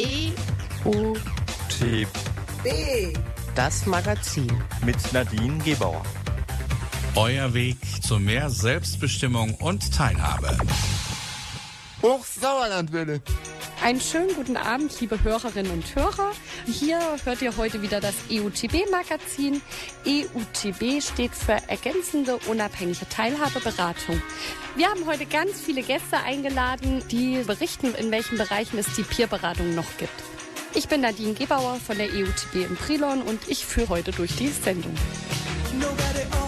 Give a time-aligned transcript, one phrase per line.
[0.00, 0.32] E
[0.86, 1.14] U
[1.68, 2.06] T
[2.64, 3.12] B
[3.54, 4.50] das Magazin
[4.82, 6.02] mit Nadine Gebauer.
[7.16, 10.56] Euer Weg zu mehr Selbstbestimmung und Teilhabe.
[12.00, 12.90] Hoch Sauerland.
[13.82, 16.32] Einen schönen guten Abend, liebe Hörerinnen und Hörer.
[16.66, 19.62] Hier hört ihr heute wieder das EUTB-Magazin.
[20.06, 24.20] EUTB steht für ergänzende unabhängige Teilhabeberatung.
[24.76, 29.74] Wir haben heute ganz viele Gäste eingeladen, die berichten, in welchen Bereichen es die Peerberatung
[29.74, 30.12] noch gibt.
[30.74, 34.48] Ich bin Nadine Gebauer von der EUTB in Prilon und ich führe heute durch die
[34.48, 34.94] Sendung.
[35.80, 36.39] Nobody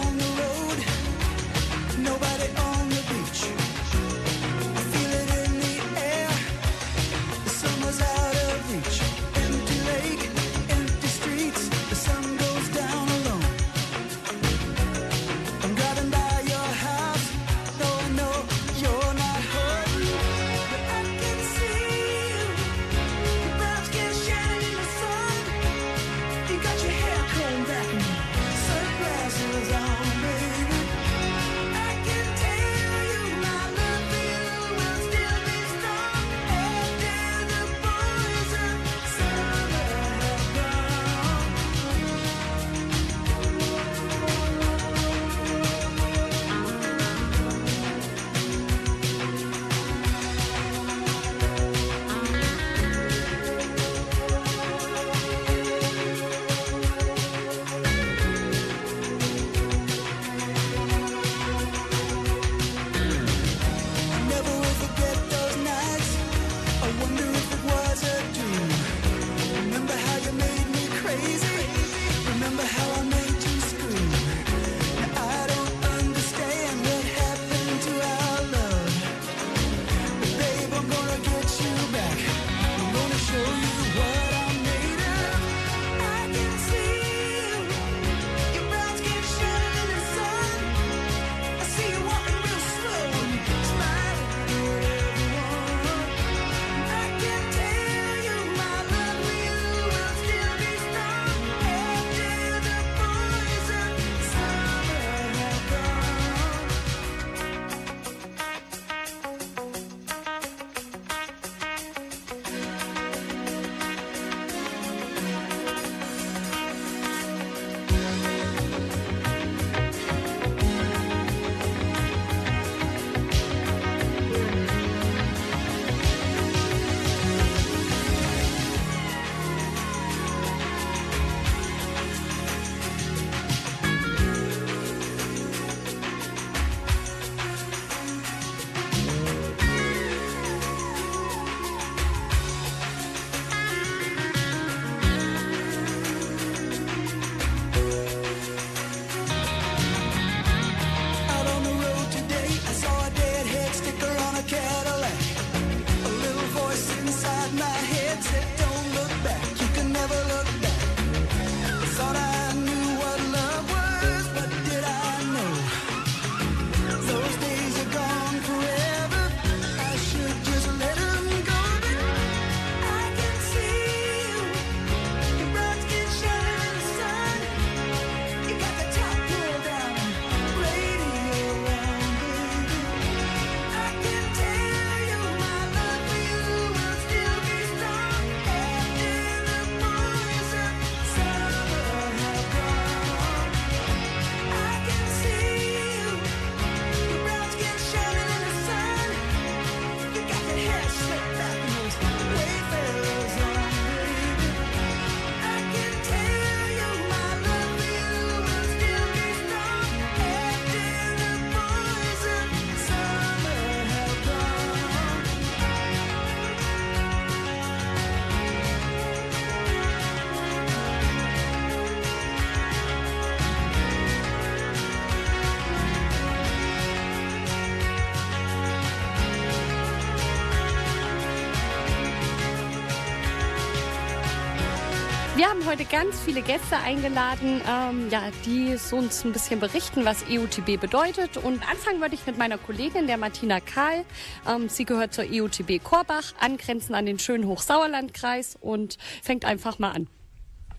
[235.73, 241.37] heute ganz viele Gäste eingeladen, ähm, ja, die uns ein bisschen berichten, was EUTB bedeutet.
[241.37, 244.05] Und anfangen würde ich mit meiner Kollegin, der Martina Kahl.
[244.47, 249.89] Ähm, sie gehört zur EUTB Korbach, angrenzend an den schönen Hochsauerlandkreis und fängt einfach mal
[249.89, 250.07] an.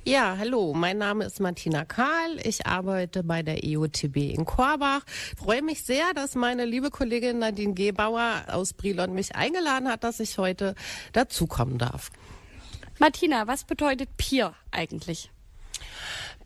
[0.04, 2.38] Ja, hallo, mein Name ist Martina Karl.
[2.44, 5.00] Ich arbeite bei der EUTB in Korbach.
[5.36, 10.20] Freue mich sehr, dass meine liebe Kollegin Nadine Gebauer aus Brilon mich eingeladen hat, dass
[10.20, 10.76] ich heute
[11.12, 12.12] dazukommen darf.
[12.98, 15.30] Martina, was bedeutet Peer eigentlich?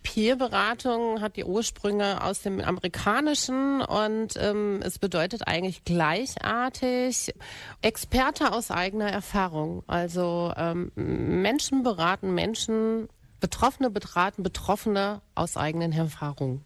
[0.02, 7.34] Peer-Beratung hat die Ursprünge aus dem Amerikanischen und ähm, es bedeutet eigentlich gleichartig
[7.82, 9.82] Experte aus eigener Erfahrung.
[9.86, 13.08] Also ähm, Menschen beraten Menschen,
[13.40, 16.64] Betroffene beraten Betroffene aus eigenen Erfahrungen.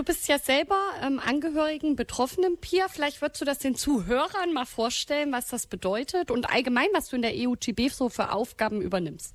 [0.00, 2.86] Du bist ja selber ähm, Angehörigen betroffenen Peer.
[2.88, 7.16] Vielleicht würdest du das den Zuhörern mal vorstellen, was das bedeutet und allgemein, was du
[7.16, 9.34] in der EUTB so für Aufgaben übernimmst.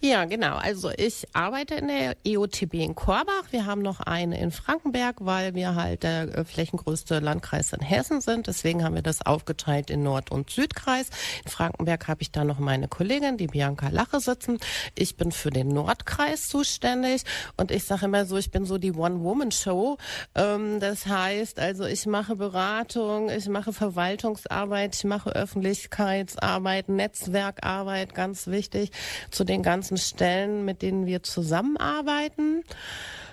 [0.00, 0.56] Ja, genau.
[0.56, 3.44] Also ich arbeite in der EOTB in Korbach.
[3.50, 8.20] Wir haben noch eine in Frankenberg, weil wir halt der äh, flächengrößte Landkreis in Hessen
[8.20, 8.46] sind.
[8.46, 11.08] Deswegen haben wir das aufgeteilt in Nord- und Südkreis.
[11.44, 14.58] In Frankenberg habe ich da noch meine Kollegin, die Bianca Lache sitzen.
[14.94, 17.22] Ich bin für den Nordkreis zuständig
[17.56, 19.96] und ich sage immer so, ich bin so die One-Woman-Show.
[20.34, 28.46] Ähm, das heißt, also ich mache Beratung, ich mache Verwaltungsarbeit, ich mache Öffentlichkeitsarbeit, Netzwerkarbeit, ganz
[28.46, 28.90] wichtig.
[29.30, 32.62] Zu den ganzen Stellen, mit denen wir zusammenarbeiten.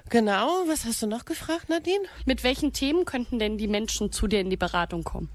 [0.09, 2.03] Genau, was hast du noch gefragt, Nadine?
[2.25, 5.29] Mit welchen Themen könnten denn die Menschen zu dir in die Beratung kommen?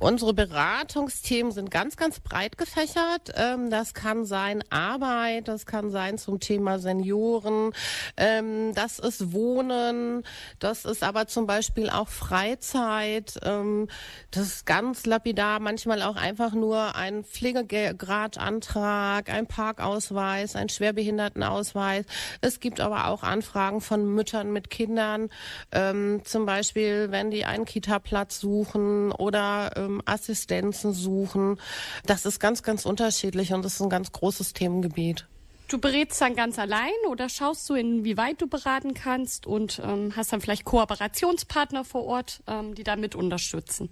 [0.00, 3.32] Unsere Beratungsthemen sind ganz, ganz breit gefächert.
[3.34, 7.72] Ähm, das kann sein Arbeit, das kann sein zum Thema Senioren,
[8.16, 10.22] ähm, das ist Wohnen,
[10.60, 13.88] das ist aber zum Beispiel auch Freizeit, ähm,
[14.30, 22.04] das ist ganz lapidar, manchmal auch einfach nur ein Pflegegradantrag, ein Parkausweis, ein Schwerbehindertenausweis.
[22.40, 25.30] Es gibt aber auch Anfragen von Müttern mit Kindern,
[26.24, 31.58] zum Beispiel, wenn die einen Kita-Platz suchen oder ähm, Assistenzen suchen.
[32.06, 35.26] Das ist ganz, ganz unterschiedlich und das ist ein ganz großes Themengebiet.
[35.68, 40.32] Du berätst dann ganz allein oder schaust du, inwieweit du beraten kannst und ähm, hast
[40.32, 43.90] dann vielleicht Kooperationspartner vor Ort, ähm, die da mit unterstützen?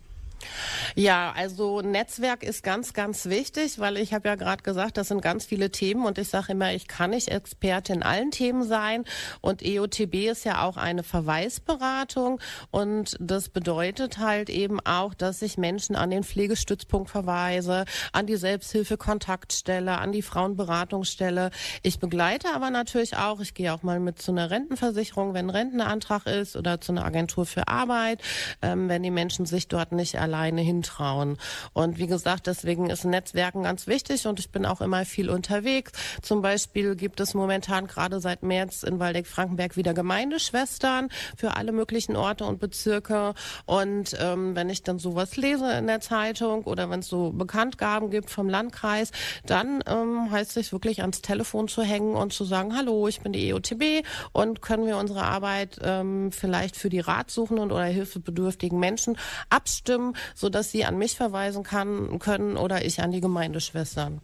[0.95, 5.21] Ja, also Netzwerk ist ganz, ganz wichtig, weil ich habe ja gerade gesagt, das sind
[5.21, 9.05] ganz viele Themen und ich sage immer, ich kann nicht Experte in allen Themen sein
[9.41, 12.41] und EOTB ist ja auch eine Verweisberatung
[12.71, 18.37] und das bedeutet halt eben auch, dass ich Menschen an den Pflegestützpunkt verweise, an die
[18.37, 21.51] Selbsthilfe-Kontaktstelle, an die Frauenberatungsstelle.
[21.83, 25.51] Ich begleite aber natürlich auch, ich gehe auch mal mit zu einer Rentenversicherung, wenn ein
[25.51, 28.23] Rentenantrag ist oder zu einer Agentur für Arbeit,
[28.63, 31.39] ähm, wenn die Menschen sich dort nicht alleine hintrauen.
[31.73, 35.93] Und wie gesagt, deswegen ist Netzwerken ganz wichtig und ich bin auch immer viel unterwegs.
[36.21, 42.17] Zum Beispiel gibt es momentan gerade seit März in Waldeck-Frankenberg wieder Gemeindeschwestern für alle möglichen
[42.17, 43.35] Orte und Bezirke.
[43.67, 48.11] Und ähm, wenn ich dann sowas lese in der Zeitung oder wenn es so Bekanntgaben
[48.11, 49.13] gibt vom Landkreis,
[49.47, 53.33] dann ähm, heißt es wirklich ans Telefon zu hängen und zu sagen, hallo, ich bin
[53.33, 59.17] die EOTB und können wir unsere Arbeit ähm, vielleicht für die Ratsuchenden oder hilfebedürftigen Menschen
[59.51, 64.21] abstimmen so dass sie an mich verweisen kann, können oder ich an die Gemeindeschwestern.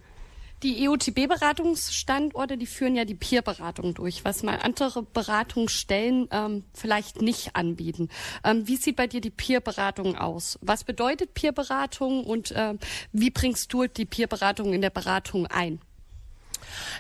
[0.62, 7.56] Die EOTB-Beratungsstandorte, die führen ja die Peer-Beratung durch, was mal andere Beratungsstellen ähm, vielleicht nicht
[7.56, 8.10] anbieten.
[8.44, 10.60] Ähm, wie sieht bei dir die Peer-Beratung aus?
[10.62, 12.74] Was bedeutet Peer-Beratung und äh,
[13.10, 15.80] wie bringst du die Peer-Beratung in der Beratung ein?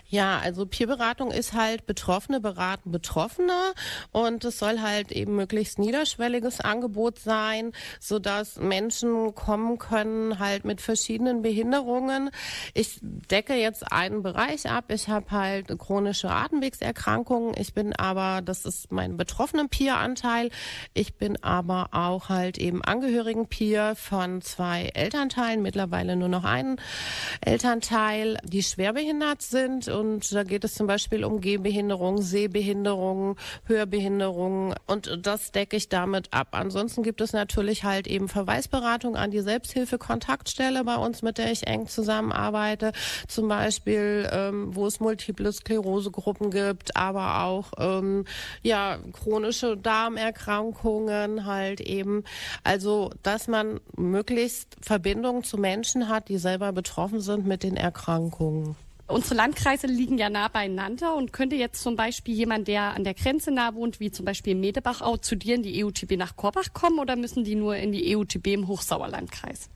[0.08, 3.72] Ja, also Peerberatung ist halt Betroffene beraten Betroffene
[4.10, 10.64] und es soll halt eben möglichst niederschwelliges Angebot sein, so dass Menschen kommen können halt
[10.64, 12.30] mit verschiedenen Behinderungen.
[12.74, 14.86] Ich decke jetzt einen Bereich ab.
[14.88, 17.54] Ich habe halt chronische Atemwegserkrankungen.
[17.56, 20.50] Ich bin aber, das ist mein betroffenen Peer-Anteil.
[20.94, 26.76] Ich bin aber auch halt eben Angehörigen Peer von zwei Elternteilen, mittlerweile nur noch einen
[27.40, 35.18] Elternteil, die schwerbehindert sind und da geht es zum Beispiel um Gehbehinderung, Sehbehinderung, Hörbehinderung und
[35.22, 36.48] das decke ich damit ab.
[36.52, 41.66] Ansonsten gibt es natürlich halt eben Verweisberatung an die Selbsthilfe-Kontaktstelle bei uns, mit der ich
[41.66, 42.92] eng zusammenarbeite,
[43.28, 48.24] zum Beispiel, ähm, wo es multiple Sklerosegruppen gibt, aber auch ähm,
[48.62, 52.24] ja chronische Darmerkrankungen halt eben.
[52.64, 58.76] Also, dass man möglichst Verbindungen zu Menschen hat, die selber betroffen sind mit den Erkrankungen.
[59.12, 63.12] Unsere Landkreise liegen ja nah beieinander und könnte jetzt zum Beispiel jemand, der an der
[63.12, 66.72] Grenze nah wohnt, wie zum Beispiel Medebach, auch zu dir in die EUTB nach Korbach
[66.72, 69.68] kommen oder müssen die nur in die EUTB im Hochsauerlandkreis?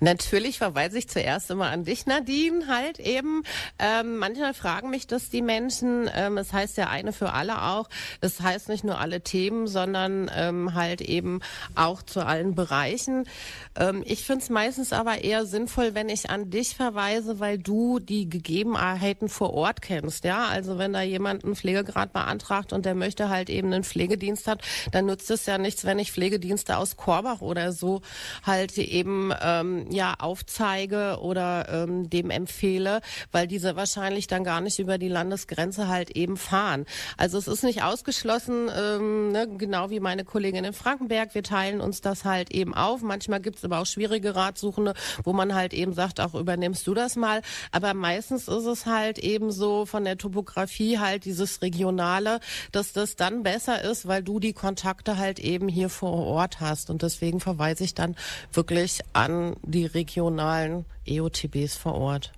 [0.00, 3.42] Natürlich verweise ich zuerst immer an dich, Nadine, halt eben.
[3.78, 6.10] Ähm, manchmal fragen mich das die Menschen.
[6.14, 7.88] Ähm, es heißt ja eine für alle auch.
[8.20, 11.40] Es heißt nicht nur alle Themen, sondern ähm, halt eben
[11.74, 13.24] auch zu allen Bereichen.
[13.76, 17.98] Ähm, ich finde es meistens aber eher sinnvoll, wenn ich an dich verweise, weil du
[17.98, 20.24] die Gegebenheiten vor Ort kennst.
[20.24, 24.46] Ja, also wenn da jemand einen Pflegegrad beantragt und der möchte halt eben einen Pflegedienst
[24.48, 28.02] hat, dann nutzt es ja nichts, wenn ich Pflegedienste aus Korbach oder so
[28.44, 34.78] halt eben ähm, ja aufzeige oder ähm, dem empfehle, weil diese wahrscheinlich dann gar nicht
[34.78, 36.86] über die Landesgrenze halt eben fahren.
[37.16, 41.34] Also es ist nicht ausgeschlossen, ähm, ne, genau wie meine Kollegin in Frankenberg.
[41.34, 43.02] Wir teilen uns das halt eben auf.
[43.02, 44.94] Manchmal gibt es aber auch schwierige Ratsuchende,
[45.24, 47.42] wo man halt eben sagt, auch übernimmst du das mal.
[47.70, 52.40] Aber meistens ist es halt eben so von der Topografie halt dieses Regionale,
[52.72, 56.90] dass das dann besser ist, weil du die Kontakte halt eben hier vor Ort hast.
[56.90, 58.16] Und deswegen verweise ich dann
[58.52, 59.31] wirklich an
[59.62, 62.32] die regionalen EOTBs vor Ort.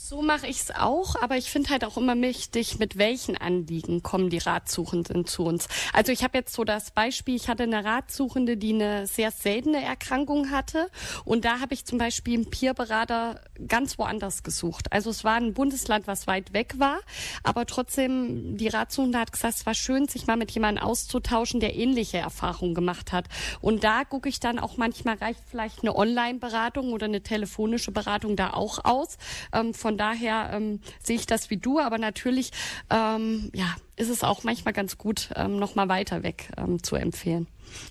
[0.00, 4.04] So mache ich es auch, aber ich finde halt auch immer wichtig, mit welchen Anliegen
[4.04, 5.66] kommen die Ratsuchenden zu uns.
[5.92, 9.82] Also ich habe jetzt so das Beispiel, ich hatte eine Ratsuchende, die eine sehr seltene
[9.82, 10.88] Erkrankung hatte
[11.24, 14.92] und da habe ich zum Beispiel einen Peerberater ganz woanders gesucht.
[14.92, 17.00] Also es war ein Bundesland, was weit weg war,
[17.42, 21.74] aber trotzdem, die Ratsuchende hat gesagt, es war schön, sich mal mit jemandem auszutauschen, der
[21.74, 23.26] ähnliche Erfahrungen gemacht hat.
[23.60, 28.36] Und da gucke ich dann auch manchmal, reicht vielleicht eine Online-Beratung oder eine telefonische Beratung
[28.36, 29.18] da auch aus.
[29.52, 32.50] Ähm, von daher ähm, sehe ich das wie du, aber natürlich
[32.90, 36.96] ähm, ja, ist es auch manchmal ganz gut, ähm, noch mal weiter weg ähm, zu
[36.96, 37.46] empfehlen.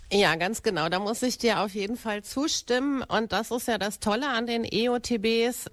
[0.10, 0.88] Ja, ganz genau.
[0.88, 3.04] Da muss ich dir auf jeden Fall zustimmen.
[3.04, 5.70] Und das ist ja das Tolle an den EOTBs,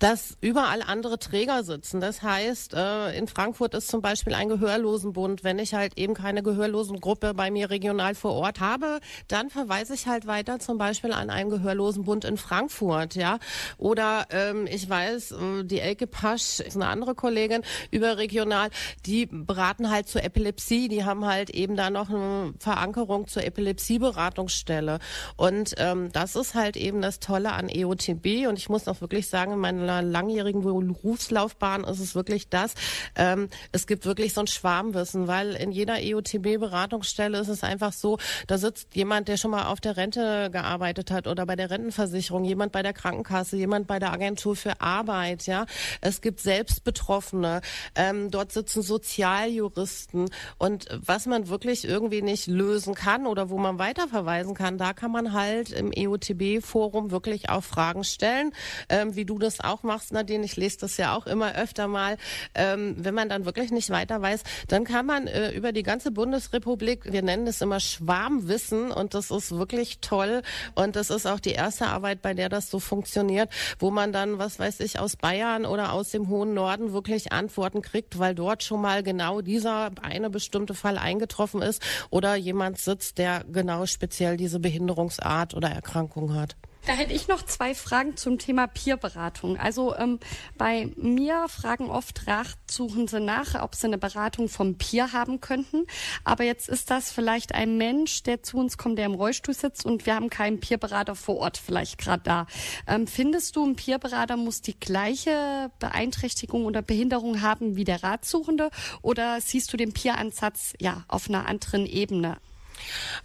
[0.00, 2.00] dass überall andere Träger sitzen.
[2.00, 5.44] Das heißt, äh, in Frankfurt ist zum Beispiel ein Gehörlosenbund.
[5.44, 10.08] Wenn ich halt eben keine Gehörlosengruppe bei mir regional vor Ort habe, dann verweise ich
[10.08, 13.38] halt weiter zum Beispiel an einen Gehörlosenbund in Frankfurt, ja.
[13.76, 17.62] Oder ähm, ich weiß, äh, die Elke Pasch ist eine andere Kollegin
[17.92, 18.70] überregional,
[19.06, 20.88] die beraten halt zur Epilepsie.
[20.88, 24.98] Die haben halt eben da noch eine Verankerung zur Epilepsie Epilepsieberatungsstelle.
[25.36, 28.48] Und ähm, das ist halt eben das Tolle an EOTB.
[28.48, 32.74] Und ich muss auch wirklich sagen, in meiner langjährigen Berufslaufbahn ist es wirklich das.
[33.14, 38.18] Ähm, es gibt wirklich so ein Schwarmwissen, weil in jeder EOTB-Beratungsstelle ist es einfach so,
[38.46, 42.44] da sitzt jemand, der schon mal auf der Rente gearbeitet hat oder bei der Rentenversicherung,
[42.44, 45.66] jemand bei der Krankenkasse, jemand bei der Agentur für Arbeit, ja.
[46.00, 47.60] Es gibt Selbstbetroffene,
[47.94, 53.78] ähm, dort sitzen Sozialjuristen und was man wirklich irgendwie nicht lösen kann oder wo man
[53.78, 58.52] weiterverweisen kann, da kann man halt im EOTB-Forum wirklich auch Fragen stellen,
[58.88, 60.44] ähm, wie du das auch machst, Nadine.
[60.44, 62.16] Ich lese das ja auch immer öfter mal.
[62.54, 66.10] Ähm, wenn man dann wirklich nicht weiter weiß, dann kann man äh, über die ganze
[66.10, 70.42] Bundesrepublik, wir nennen es immer Schwarmwissen und das ist wirklich toll
[70.74, 74.38] und das ist auch die erste Arbeit, bei der das so funktioniert, wo man dann,
[74.38, 78.62] was weiß ich, aus Bayern oder aus dem hohen Norden wirklich Antworten kriegt, weil dort
[78.62, 84.36] schon mal genau dieser eine bestimmte Fall eingetroffen ist oder jemand sitzt, der genau speziell
[84.36, 86.56] diese Behinderungsart oder Erkrankung hat.
[86.88, 89.58] Da hätte ich noch zwei Fragen zum Thema Peerberatung.
[89.58, 90.18] Also ähm,
[90.56, 95.84] bei mir fragen oft Ratsuchende nach, ob sie eine Beratung vom Peer haben könnten.
[96.24, 99.84] Aber jetzt ist das vielleicht ein Mensch, der zu uns kommt, der im Rollstuhl sitzt
[99.84, 102.46] und wir haben keinen Peerberater vor Ort vielleicht gerade da.
[102.86, 108.70] Ähm, findest du, ein Peerberater muss die gleiche Beeinträchtigung oder Behinderung haben wie der Ratsuchende?
[109.02, 112.38] Oder siehst du den Peer-Ansatz ja auf einer anderen Ebene?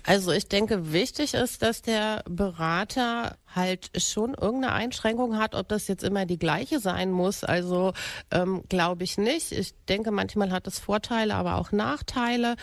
[0.03, 5.87] Also ich denke, wichtig ist, dass der Berater halt schon irgendeine Einschränkung hat, ob das
[5.87, 7.43] jetzt immer die gleiche sein muss.
[7.43, 7.93] Also
[8.31, 9.51] ähm, glaube ich nicht.
[9.51, 12.55] Ich denke, manchmal hat es Vorteile, aber auch Nachteile.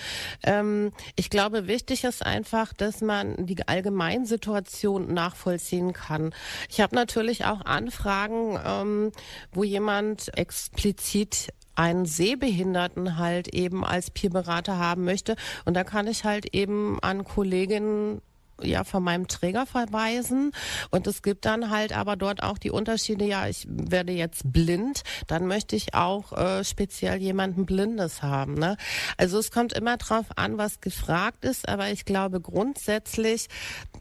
[0.42, 6.34] Ähm, ich glaube, wichtig ist einfach, dass man die Allgemeinsituation nachvollziehen kann.
[6.68, 9.12] Ich habe natürlich auch Anfragen, ähm,
[9.52, 15.34] wo jemand explizit einen Sehbehinderten halt eben als Peerberater haben möchte.
[15.64, 18.20] Und da kann ich halt eben an Kolleginnen
[18.62, 20.52] ja von meinem Träger verweisen
[20.90, 25.02] und es gibt dann halt aber dort auch die Unterschiede, ja, ich werde jetzt blind,
[25.26, 28.54] dann möchte ich auch äh, speziell jemanden Blindes haben.
[28.54, 28.76] Ne?
[29.16, 33.48] Also es kommt immer drauf an, was gefragt ist, aber ich glaube grundsätzlich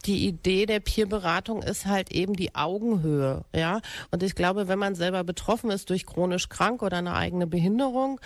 [0.05, 3.81] die Idee der Peerberatung ist halt eben die Augenhöhe, ja.
[4.11, 8.19] Und ich glaube, wenn man selber betroffen ist durch chronisch krank oder eine eigene Behinderung,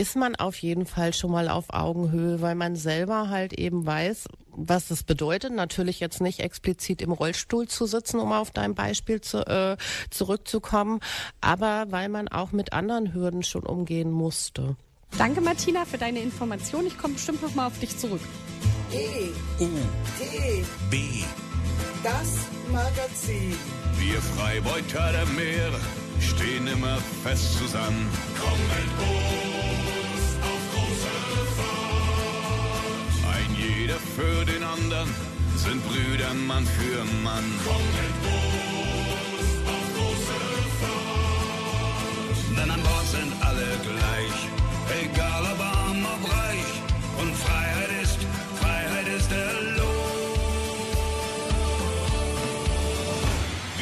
[0.00, 4.28] ist man auf jeden Fall schon mal auf Augenhöhe, weil man selber halt eben weiß,
[4.48, 5.52] was es bedeutet.
[5.52, 9.76] Natürlich jetzt nicht explizit im Rollstuhl zu sitzen, um auf dein Beispiel zu, äh,
[10.08, 11.00] zurückzukommen,
[11.42, 14.74] aber weil man auch mit anderen Hürden schon umgehen musste.
[15.18, 16.86] Danke, Martina, für deine Information.
[16.86, 18.22] Ich komme bestimmt noch mal auf dich zurück.
[18.92, 19.28] E.
[19.62, 19.68] U.
[20.18, 20.64] T.
[20.88, 21.24] B.
[22.02, 23.54] Das Magazin.
[23.98, 25.78] Wir Freibeuter der Meere
[26.20, 28.08] stehen immer fest zusammen.
[28.38, 29.79] Komm mit
[33.60, 35.08] jeder für den anderen
[35.56, 37.44] sind Brüder Mann für Mann.
[37.66, 40.40] Komm mit Bus auf große
[40.80, 42.38] Fahrt.
[42.56, 44.38] Denn an Bord sind alle gleich,
[45.02, 46.72] egal ob arm, ob reich.
[47.20, 48.20] Und Freiheit ist,
[48.60, 50.00] Freiheit ist der Lohn.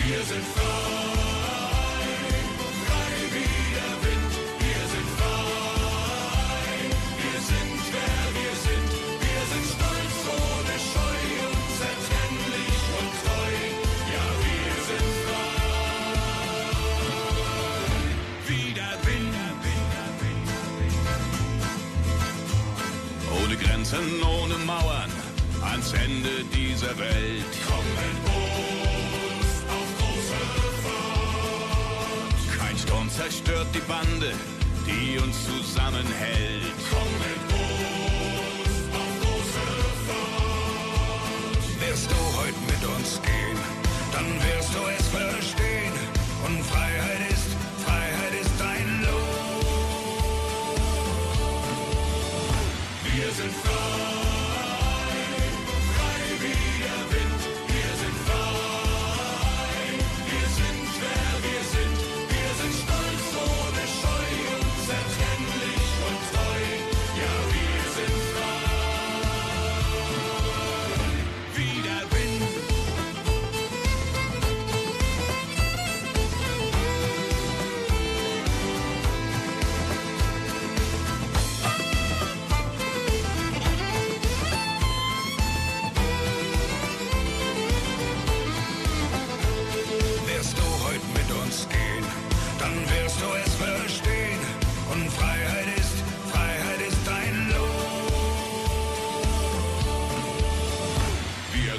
[0.06, 0.57] Wir sind frei,
[26.78, 27.44] Ende dieser Welt.
[27.66, 30.40] Komm mit uns auf große
[30.84, 32.58] Fahrt.
[32.58, 34.32] Kein Sturm zerstört die Bande,
[34.86, 36.74] die uns zusammenhält.
[36.90, 37.37] Komm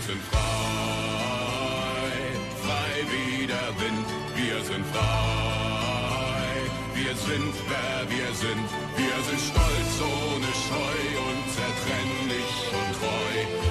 [0.10, 2.10] sind frei,
[2.64, 4.08] frei wie der Wind.
[4.36, 6.50] Wir sind frei,
[6.96, 8.68] wir sind wer wir sind.
[8.98, 11.00] Wir sind stolz ohne Scheu,
[11.30, 13.69] unzertrennlich und treu.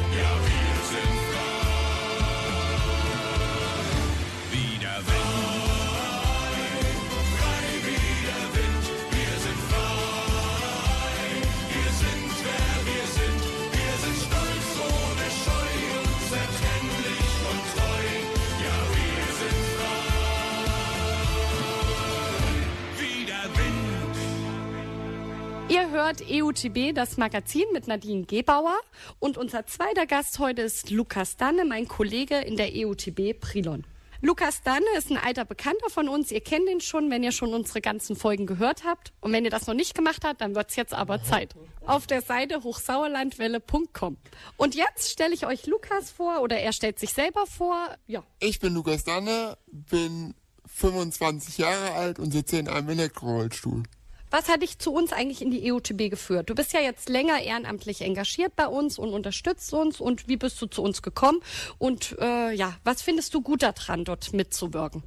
[25.91, 28.77] Hört EUTB, das Magazin mit Nadine Gebauer.
[29.19, 33.85] Und unser zweiter Gast heute ist Lukas Danne, mein Kollege in der EUTB Prilon.
[34.21, 36.31] Lukas Danne ist ein alter Bekannter von uns.
[36.31, 39.13] Ihr kennt ihn schon, wenn ihr schon unsere ganzen Folgen gehört habt.
[39.21, 41.55] Und wenn ihr das noch nicht gemacht habt, dann wird's jetzt aber Zeit.
[41.87, 44.17] Auf der Seite hochsauerlandwelle.com.
[44.57, 47.97] Und jetzt stelle ich euch Lukas vor oder er stellt sich selber vor.
[48.07, 50.35] Ja, Ich bin Lukas Danne, bin
[50.67, 53.85] 25 Jahre alt und sitze in einem Elektrorollstuhl.
[54.31, 56.51] Was hat dich zu uns eigentlich in die EUTB geführt?
[56.51, 60.01] Du bist ja jetzt länger ehrenamtlich engagiert bei uns und unterstützt uns.
[60.01, 61.41] Und wie bist du zu uns gekommen?
[61.79, 65.03] Und äh, ja, was findest du gut daran, dort mitzuwirken?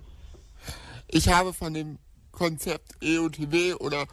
[1.08, 2.00] Ich habe von dem
[2.32, 4.08] Konzept EOTW oder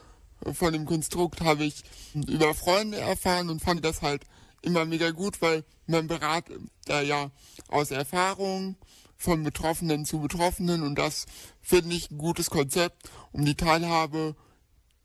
[0.52, 1.82] von dem Konstrukt habe ich
[2.14, 4.24] über Freunde erfahren und fand das halt
[4.62, 7.30] immer mega gut, weil man beratet da ja
[7.68, 8.76] aus Erfahrung
[9.16, 11.26] von Betroffenen zu Betroffenen und das
[11.60, 14.36] finde ich ein gutes Konzept, um die Teilhabe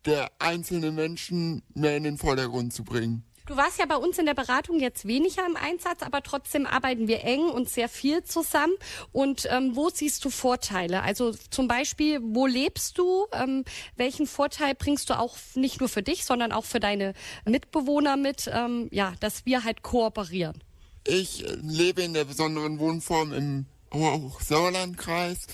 [0.06, 3.24] der einzelnen Menschen mehr in den Vordergrund zu bringen.
[3.46, 7.10] Du warst ja bei uns in der Beratung jetzt weniger im Einsatz, aber trotzdem arbeiten
[7.10, 8.74] wir eng und sehr viel zusammen.
[9.12, 11.02] Und ähm, wo siehst du Vorteile?
[11.02, 13.26] Also zum Beispiel, wo lebst du?
[13.34, 13.66] Ähm,
[13.98, 17.14] welchen Vorteil bringst du auch nicht nur für dich, sondern auch für deine
[17.44, 18.50] Mitbewohner mit?
[18.52, 20.64] Ähm, ja, dass wir halt kooperieren.
[21.06, 25.48] Ich lebe in der besonderen Wohnform im Hochsauerlandkreis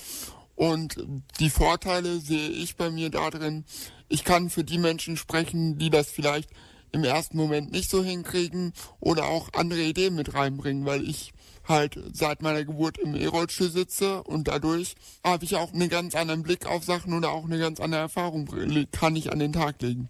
[0.54, 0.96] und
[1.40, 3.64] die Vorteile sehe ich bei mir darin,
[4.10, 6.50] ich kann für die Menschen sprechen, die das vielleicht
[6.92, 11.32] im ersten Moment nicht so hinkriegen oder auch andere Ideen mit reinbringen, weil ich
[11.66, 16.42] halt seit meiner Geburt im E-Rollstuhl sitze und dadurch habe ich auch einen ganz anderen
[16.42, 18.48] Blick auf Sachen oder auch eine ganz andere Erfahrung
[18.90, 20.08] kann ich an den Tag legen.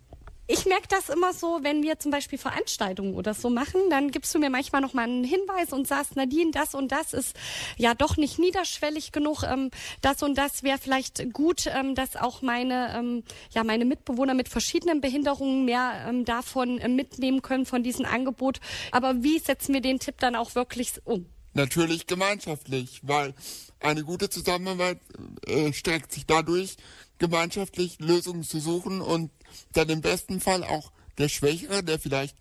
[0.52, 4.34] Ich merke das immer so, wenn wir zum Beispiel Veranstaltungen oder so machen, dann gibst
[4.34, 7.36] du mir manchmal noch mal einen Hinweis und sagst, Nadine, das und das ist
[7.76, 9.44] ja doch nicht niederschwellig genug.
[9.44, 13.22] Ähm, das und das wäre vielleicht gut, ähm, dass auch meine ähm,
[13.54, 18.58] ja meine Mitbewohner mit verschiedenen Behinderungen mehr ähm, davon äh, mitnehmen können von diesem Angebot.
[18.90, 21.26] Aber wie setzen wir den Tipp dann auch wirklich um?
[21.54, 23.34] Natürlich gemeinschaftlich, weil
[23.78, 24.98] eine gute Zusammenarbeit
[25.46, 26.76] äh, streckt sich dadurch,
[27.20, 29.30] gemeinschaftlich Lösungen zu suchen und
[29.72, 32.37] dann im besten Fall auch der Schwächere, der vielleicht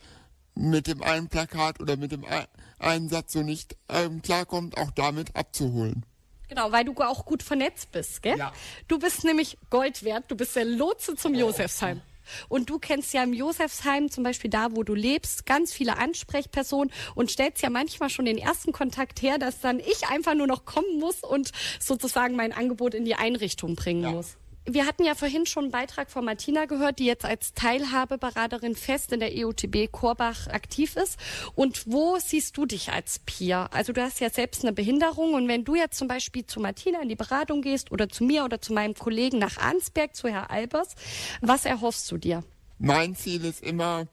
[0.56, 2.48] mit dem einen Plakat oder mit dem ein-
[2.80, 6.06] einen Satz so nicht ähm, klarkommt, auch damit abzuholen.
[6.48, 8.38] Genau, weil du auch gut vernetzt bist, gell?
[8.38, 8.52] Ja.
[8.88, 10.26] Du bist nämlich Gold wert.
[10.30, 12.02] Du bist der Lotse zum Josefsheim.
[12.48, 16.92] Und du kennst ja im Josefsheim zum Beispiel da, wo du lebst, ganz viele Ansprechpersonen
[17.16, 20.66] und stellst ja manchmal schon den ersten Kontakt her, dass dann ich einfach nur noch
[20.66, 24.12] kommen muss und sozusagen mein Angebot in die Einrichtung bringen ja.
[24.12, 24.38] muss.
[24.72, 29.12] Wir hatten ja vorhin schon einen Beitrag von Martina gehört, die jetzt als Teilhabeberaterin fest
[29.12, 31.18] in der EUTB Korbach aktiv ist.
[31.56, 33.70] Und wo siehst du dich als Peer?
[33.74, 37.02] Also du hast ja selbst eine Behinderung und wenn du jetzt zum Beispiel zu Martina
[37.02, 40.52] in die Beratung gehst oder zu mir oder zu meinem Kollegen nach Arnsberg, zu Herr
[40.52, 40.90] Albers,
[41.42, 42.44] was erhoffst du dir?
[42.78, 44.08] Mein Ziel ist immer,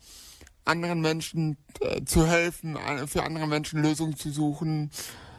[0.64, 4.90] anderen Menschen äh, zu helfen, für andere Menschen Lösungen zu suchen,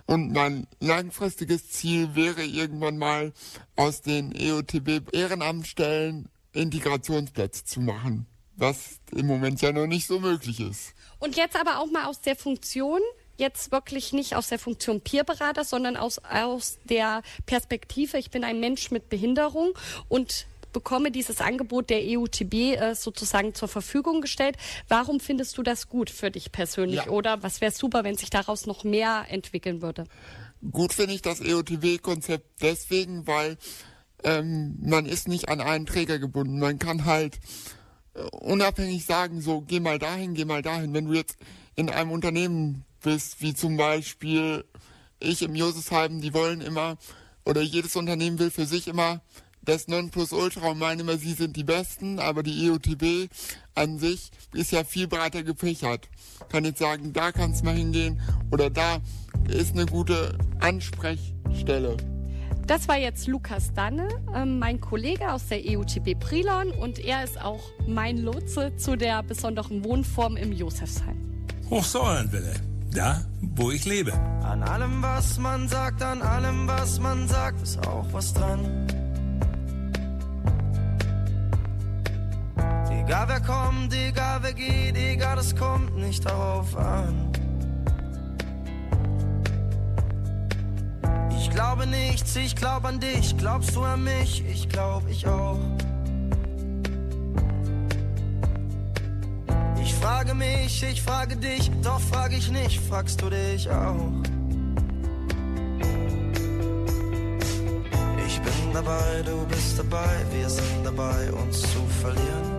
[0.07, 3.33] und mein langfristiges Ziel wäre irgendwann mal
[3.75, 10.59] aus den EOTB Ehrenamtstellen Integrationsplätze zu machen, was im Moment ja noch nicht so möglich
[10.59, 10.93] ist.
[11.19, 13.01] Und jetzt aber auch mal aus der Funktion,
[13.37, 18.59] jetzt wirklich nicht aus der Funktion Peerberater, sondern aus, aus der Perspektive, ich bin ein
[18.59, 19.73] Mensch mit Behinderung
[20.07, 24.57] und bekomme dieses Angebot der EUTB äh, sozusagen zur Verfügung gestellt.
[24.87, 27.05] Warum findest du das gut für dich persönlich?
[27.05, 27.09] Ja.
[27.09, 30.03] Oder was wäre super, wenn sich daraus noch mehr entwickeln würde?
[30.71, 33.57] Gut finde ich das EUTB-Konzept deswegen, weil
[34.23, 36.59] ähm, man ist nicht an einen Träger gebunden.
[36.59, 37.39] Man kann halt
[38.13, 40.93] äh, unabhängig sagen, so geh mal dahin, geh mal dahin.
[40.93, 41.37] Wenn du jetzt
[41.73, 44.63] in einem Unternehmen bist, wie zum Beispiel
[45.19, 46.97] ich im Josefsheim, die wollen immer,
[47.45, 49.21] oder jedes Unternehmen will für sich immer
[49.67, 53.29] das Nonplusultra und meinen immer, sie sind die Besten, aber die EOTB
[53.75, 56.09] an sich ist ja viel breiter gefächert.
[56.49, 58.99] Kann jetzt sagen, da kannst du mal hingehen oder da
[59.49, 61.97] ist eine gute Ansprechstelle.
[62.65, 67.39] Das war jetzt Lukas Danne, äh, mein Kollege aus der EUTB Prilon und er ist
[67.39, 71.45] auch mein Lotse zu der besonderen Wohnform im Josefsheim.
[71.69, 72.53] Hochsäulenwille,
[72.93, 74.13] da wo ich lebe.
[74.13, 78.87] An allem, was man sagt, an allem, was man sagt, ist auch was dran.
[83.07, 87.31] Egal wer kommt, egal wer geht, egal, es kommt nicht darauf an.
[91.37, 95.57] Ich glaube nichts, ich glaube an dich, glaubst du an mich, ich glaub ich auch.
[99.81, 104.11] Ich frage mich, ich frage dich, doch frage ich nicht, fragst du dich auch.
[108.27, 112.56] Ich bin dabei, du bist dabei, wir sind dabei, uns zu verlieren.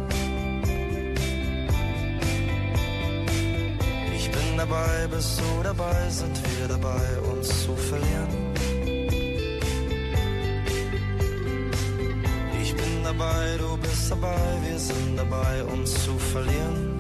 [4.58, 8.28] Dabei, bist du dabei, sind wir dabei, uns zu verlieren.
[12.60, 16.98] Ich bin dabei, du bist dabei, wir sind dabei, uns zu verlieren.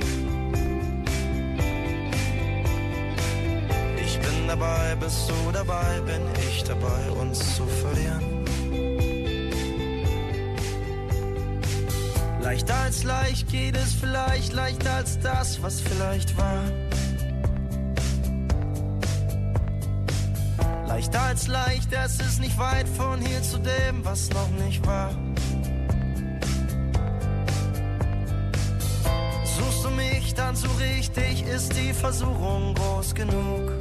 [4.04, 8.24] Ich bin dabei, bist du dabei, bin ich dabei, uns zu verlieren.
[12.40, 16.62] Leichter als leicht geht es vielleicht, leichter als das, was vielleicht war.
[21.08, 25.10] Leichter als leicht, es ist nicht weit von hier zu dem, was noch nicht war.
[29.42, 30.54] Suchst du mich, dann
[30.98, 33.72] ich dich, ist die Versuchung groß genug.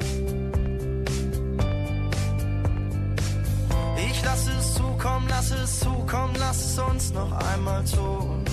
[3.97, 8.45] Ich lass es zukommen, lass es zukommen, lass es uns noch einmal tun.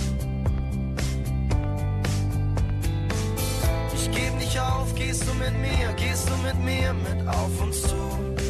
[3.94, 7.82] Ich geb nicht auf, gehst du mit mir, gehst du mit mir mit auf uns
[7.82, 8.43] zu.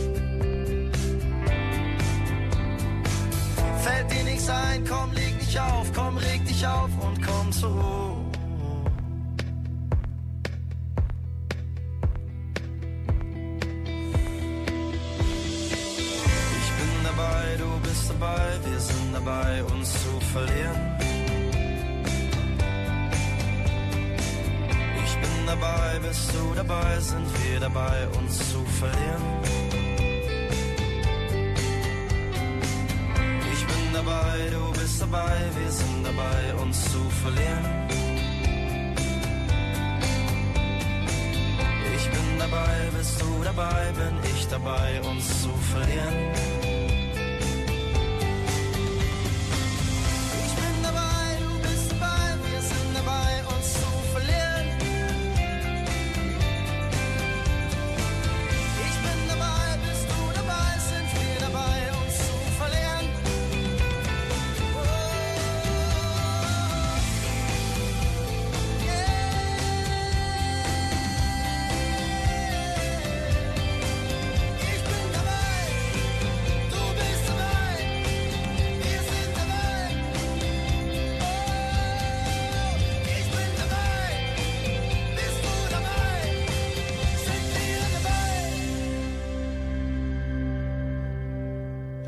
[4.45, 7.69] Fällt dir nichts ein, komm, leg dich auf, komm, reg dich auf und komm zu.
[16.59, 20.99] Ich bin dabei, du bist dabei, wir sind dabei, uns zu verlieren.
[25.05, 29.54] Ich bin dabei, bist du dabei, sind wir dabei, uns zu verlieren.
[35.15, 37.65] Dabei, wir sind dabei, uns zu verlieren.
[41.97, 46.54] Ich bin dabei, bist du dabei, bin ich dabei, uns zu verlieren.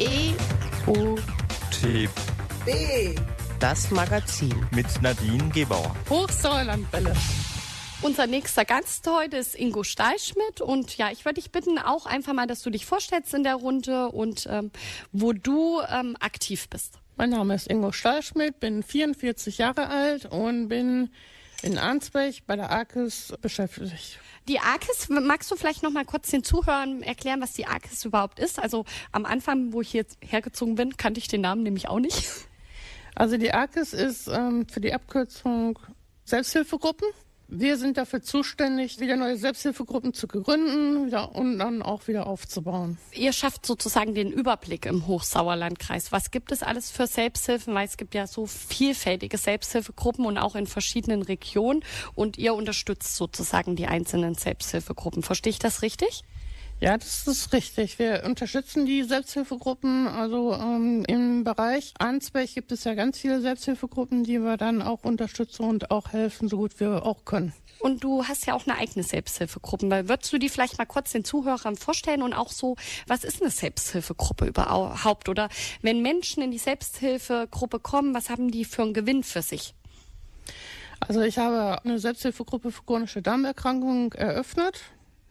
[0.06, 0.34] E
[0.86, 1.16] O
[1.72, 2.08] T
[2.64, 3.14] B
[3.58, 5.96] das Magazin mit Nadine Gebauer.
[6.08, 7.12] Hochsauerlandwelle.
[8.02, 12.34] Unser nächster Gast heute ist Ingo Steischmidt und ja, ich würde dich bitten, auch einfach
[12.34, 14.70] mal, dass du dich vorstellst in der Runde und ähm,
[15.10, 17.00] wo du ähm, aktiv bist.
[17.16, 21.10] Mein Name ist Ingo Steischmidt, bin 44 Jahre alt und bin
[21.62, 24.18] in Arnsberg bei der ARKES beschäftigt.
[24.48, 28.38] Die ARKES, magst du vielleicht noch mal kurz den Zuhörern erklären, was die ARKES überhaupt
[28.38, 28.58] ist?
[28.58, 32.28] Also am Anfang, wo ich jetzt hergezogen bin, kannte ich den Namen nämlich auch nicht.
[33.14, 35.78] Also die ARKES ist ähm, für die Abkürzung
[36.24, 37.08] Selbsthilfegruppen.
[37.48, 42.98] Wir sind dafür zuständig, wieder neue Selbsthilfegruppen zu gründen wieder, und dann auch wieder aufzubauen.
[43.12, 46.10] Ihr schafft sozusagen den Überblick im Hochsauerlandkreis.
[46.10, 47.72] Was gibt es alles für Selbsthilfen?
[47.72, 51.84] Weil es gibt ja so vielfältige Selbsthilfegruppen und auch in verschiedenen Regionen.
[52.16, 55.22] Und ihr unterstützt sozusagen die einzelnen Selbsthilfegruppen.
[55.22, 56.24] Verstehe ich das richtig?
[56.78, 57.98] Ja, das ist richtig.
[57.98, 60.06] Wir unterstützen die Selbsthilfegruppen.
[60.08, 65.04] Also ähm, im Bereich Arnsberg gibt es ja ganz viele Selbsthilfegruppen, die wir dann auch
[65.04, 67.54] unterstützen und auch helfen, so gut wir auch können.
[67.78, 70.08] Und du hast ja auch eine eigene Selbsthilfegruppe.
[70.08, 73.50] Würdest du die vielleicht mal kurz den Zuhörern vorstellen und auch so, was ist eine
[73.50, 75.30] Selbsthilfegruppe überhaupt?
[75.30, 75.48] Oder
[75.80, 79.74] wenn Menschen in die Selbsthilfegruppe kommen, was haben die für einen Gewinn für sich?
[81.00, 84.82] Also ich habe eine Selbsthilfegruppe für chronische Darmerkrankungen eröffnet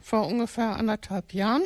[0.05, 1.63] vor ungefähr anderthalb Jahren.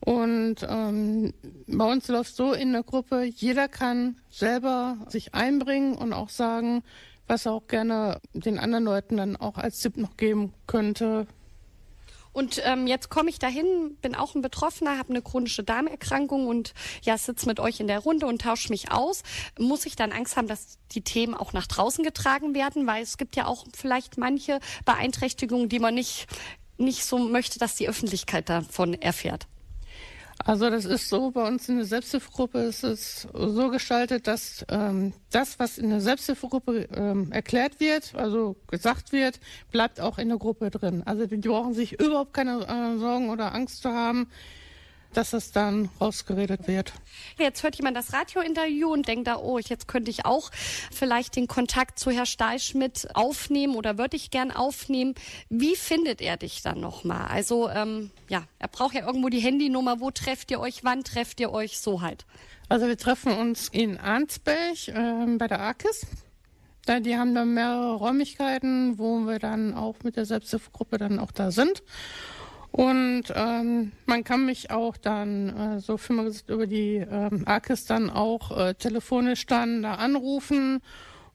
[0.00, 1.32] Und ähm,
[1.66, 6.82] bei uns läuft so in der Gruppe, jeder kann selber sich einbringen und auch sagen,
[7.28, 11.26] was er auch gerne den anderen Leuten dann auch als Tipp noch geben könnte.
[12.32, 16.72] Und ähm, jetzt komme ich dahin, bin auch ein Betroffener, habe eine chronische Darmerkrankung und
[17.02, 19.22] ja, sitze mit euch in der Runde und tausche mich aus.
[19.58, 22.86] Muss ich dann Angst haben, dass die Themen auch nach draußen getragen werden?
[22.86, 26.26] Weil es gibt ja auch vielleicht manche Beeinträchtigungen, die man nicht
[26.82, 29.46] nicht so möchte, dass die Öffentlichkeit davon erfährt?
[30.44, 35.12] Also das ist so, bei uns in der Selbsthilfegruppe ist es so gestaltet, dass ähm,
[35.30, 39.38] das, was in der Selbsthilfegruppe ähm, erklärt wird, also gesagt wird,
[39.70, 41.02] bleibt auch in der Gruppe drin.
[41.04, 44.28] Also die, brauchen sich überhaupt keine äh, Sorgen oder Angst zu haben,
[45.12, 46.92] dass es dann rausgeredet wird.
[47.38, 50.50] Jetzt hört jemand das Radiointerview und denkt da, oh, jetzt könnte ich auch
[50.90, 55.14] vielleicht den Kontakt zu Herr Steichschmidt aufnehmen oder würde ich gern aufnehmen.
[55.48, 57.28] Wie findet er dich dann nochmal?
[57.28, 60.00] Also, ähm, ja, er braucht ja irgendwo die Handynummer.
[60.00, 60.84] Wo trefft ihr euch?
[60.84, 61.78] Wann trefft ihr euch?
[61.78, 62.26] So halt.
[62.68, 66.06] Also wir treffen uns in Arnsberg äh, bei der AKIS.
[66.84, 71.30] Da, die haben dann mehrere Räumlichkeiten, wo wir dann auch mit der Selbsthilfegruppe dann auch
[71.30, 71.82] da sind.
[72.72, 77.42] Und ähm, man kann mich auch dann, äh, so viel mal gesagt, über die ähm,
[77.44, 80.80] AKIS dann auch äh, telefonisch dann da anrufen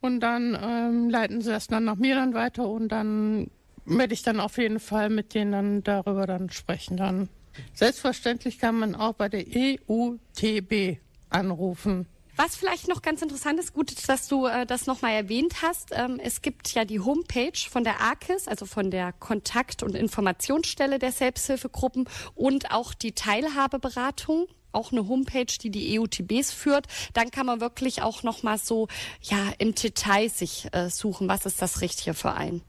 [0.01, 3.51] und dann ähm, leiten sie das dann nach mir dann weiter und dann
[3.85, 7.29] werde ich dann auf jeden Fall mit denen dann darüber dann sprechen dann.
[7.73, 10.97] Selbstverständlich kann man auch bei der EUTB
[11.29, 12.07] anrufen.
[12.37, 15.89] Was vielleicht noch ganz interessant ist, gut, dass du äh, das nochmal erwähnt hast.
[15.91, 20.99] Ähm, es gibt ja die Homepage von der AKIS, also von der Kontakt- und Informationsstelle
[20.99, 26.85] der Selbsthilfegruppen und auch die Teilhabeberatung auch eine Homepage, die die EUTBs führt.
[27.13, 28.87] Dann kann man wirklich auch noch mal so
[29.23, 32.61] ja im Detail sich äh, suchen, was ist das richtige für einen.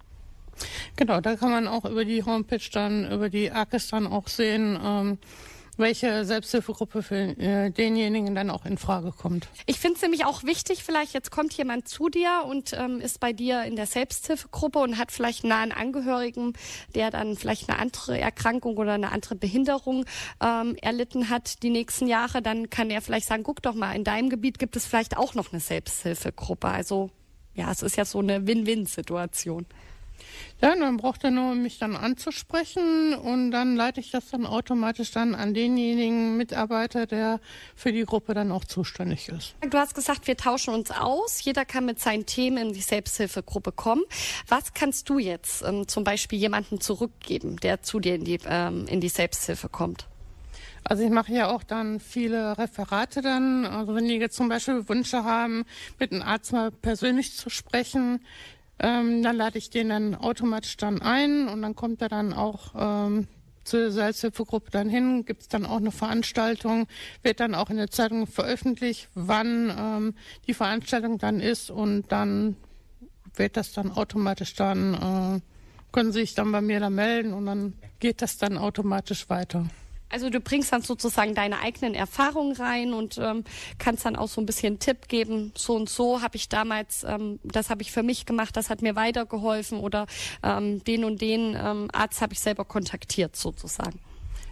[0.97, 4.79] Genau, da kann man auch über die Homepage dann, über die AKIS dann auch sehen,
[4.83, 5.19] ähm,
[5.79, 9.49] welche Selbsthilfegruppe für äh, denjenigen dann auch in Frage kommt.
[9.67, 13.21] Ich finde es nämlich auch wichtig, vielleicht jetzt kommt jemand zu dir und ähm, ist
[13.21, 16.55] bei dir in der Selbsthilfegruppe und hat vielleicht einen nahen Angehörigen,
[16.95, 20.05] der dann vielleicht eine andere Erkrankung oder eine andere Behinderung
[20.43, 24.05] ähm, erlitten hat die nächsten Jahre, dann kann er vielleicht sagen, guck doch mal, in
[24.05, 26.69] deinem Gebiet gibt es vielleicht auch noch eine Selbsthilfegruppe.
[26.69, 27.11] Also
[27.55, 29.67] ja, es ist ja so eine Win-Win-Situation.
[30.61, 35.13] Ja, dann braucht er nur, mich dann anzusprechen und dann leite ich das dann automatisch
[35.13, 37.41] dann an denjenigen Mitarbeiter, der
[37.77, 39.55] für die Gruppe dann auch zuständig ist.
[39.69, 41.43] Du hast gesagt, wir tauschen uns aus.
[41.45, 44.03] Jeder kann mit seinen Themen in die Selbsthilfegruppe kommen.
[44.49, 48.87] Was kannst du jetzt ähm, zum Beispiel jemandem zurückgeben, der zu dir in die, ähm,
[48.89, 50.09] in die Selbsthilfe kommt?
[50.85, 53.67] Also ich mache ja auch dann viele Referate dann.
[53.67, 55.65] Also wenn die jetzt zum Beispiel Wünsche haben,
[55.99, 58.21] mit einem Arzt mal persönlich zu sprechen,
[58.79, 62.75] ähm, dann lade ich den dann automatisch dann ein und dann kommt er dann auch
[62.77, 63.27] ähm,
[63.65, 66.87] zur Selbsthilfegruppe dann hin, gibt es dann auch eine Veranstaltung,
[67.23, 70.15] wird dann auch in der Zeitung veröffentlicht, wann ähm,
[70.47, 72.57] die Veranstaltung dann ist und dann
[73.35, 75.41] wird das dann automatisch dann, äh,
[75.93, 79.67] können Sie sich dann bei mir da melden und dann geht das dann automatisch weiter.
[80.11, 83.45] Also du bringst dann sozusagen deine eigenen Erfahrungen rein und ähm,
[83.79, 85.53] kannst dann auch so ein bisschen Tipp geben.
[85.57, 88.83] So und so habe ich damals, ähm, das habe ich für mich gemacht, das hat
[88.83, 90.07] mir weitergeholfen oder
[90.43, 94.01] ähm, den und den ähm, Arzt habe ich selber kontaktiert sozusagen.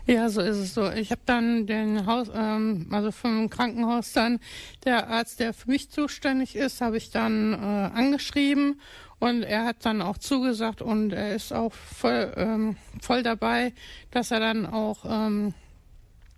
[0.06, 0.88] Ja, so ist es so.
[0.92, 4.38] Ich habe dann den Haus, ähm, also vom Krankenhaus dann,
[4.84, 8.80] der Arzt, der für mich zuständig ist, habe ich dann äh, angeschrieben
[9.18, 13.72] und er hat dann auch zugesagt und er ist auch voll, ähm, voll dabei,
[14.10, 15.54] dass er dann auch ähm,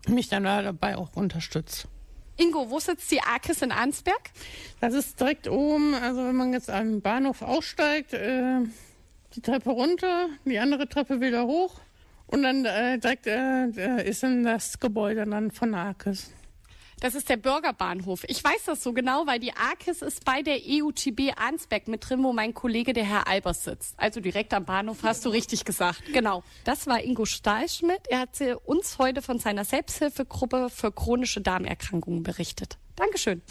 [0.07, 1.89] mich dann dabei auch unterstützt.
[2.37, 4.31] Ingo, wo sitzt die Arkis in Arnsberg?
[4.81, 8.61] Das ist direkt oben, also wenn man jetzt am Bahnhof aussteigt, äh,
[9.35, 11.81] die Treppe runter, die andere Treppe wieder hoch
[12.29, 16.33] und dann äh, direkt äh, ist dann das Gebäude dann von Arkis.
[17.01, 18.25] Das ist der Bürgerbahnhof.
[18.27, 22.25] Ich weiß das so genau, weil die Arkis ist bei der EUTB Arnsberg mit drin,
[22.25, 23.95] wo mein Kollege, der Herr Albers, sitzt.
[23.97, 26.03] Also direkt am Bahnhof, hast du richtig gesagt.
[26.13, 26.43] Genau.
[26.65, 28.09] Das war Ingo Stahlschmidt.
[28.09, 28.31] Er hat
[28.65, 32.79] uns heute von seiner Selbsthilfegruppe für chronische Darmerkrankungen berichtet.
[32.97, 33.43] Dankeschön.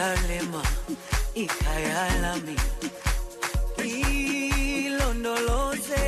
[0.00, 0.62] Jerusalema
[1.34, 2.56] ikhaya lami
[4.84, 6.06] ilondoloze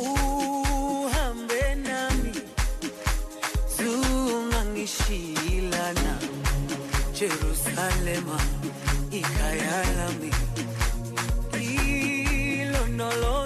[0.00, 2.32] uhambe nami
[3.76, 6.12] zungangishilana
[7.18, 8.38] Jerusalema
[9.10, 10.30] ikhaya lami
[11.62, 13.45] ilondoloze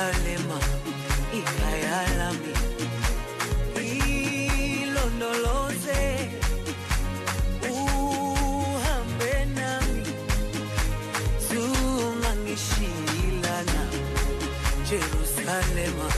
[0.00, 0.58] ikalema
[1.38, 2.52] ikayalami
[4.80, 6.02] ilondoloze
[7.70, 10.04] uhambe nami.
[11.48, 13.82] Sungangishilana
[14.88, 16.08] jerusalema.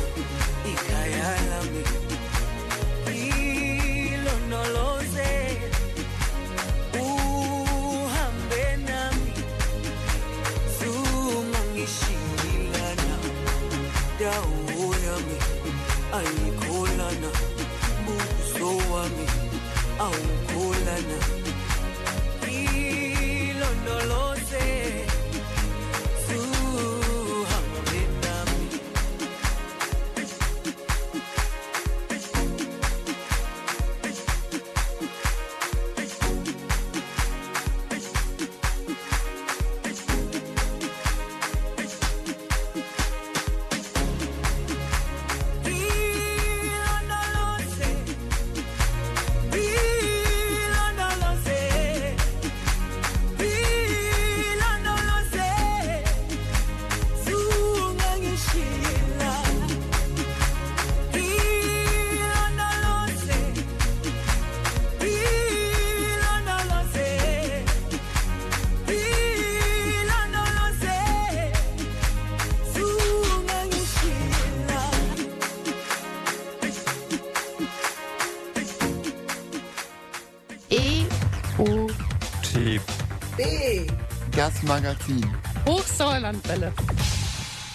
[84.37, 85.25] Das Magazin.
[85.67, 86.71] Hochsauerlandwelle.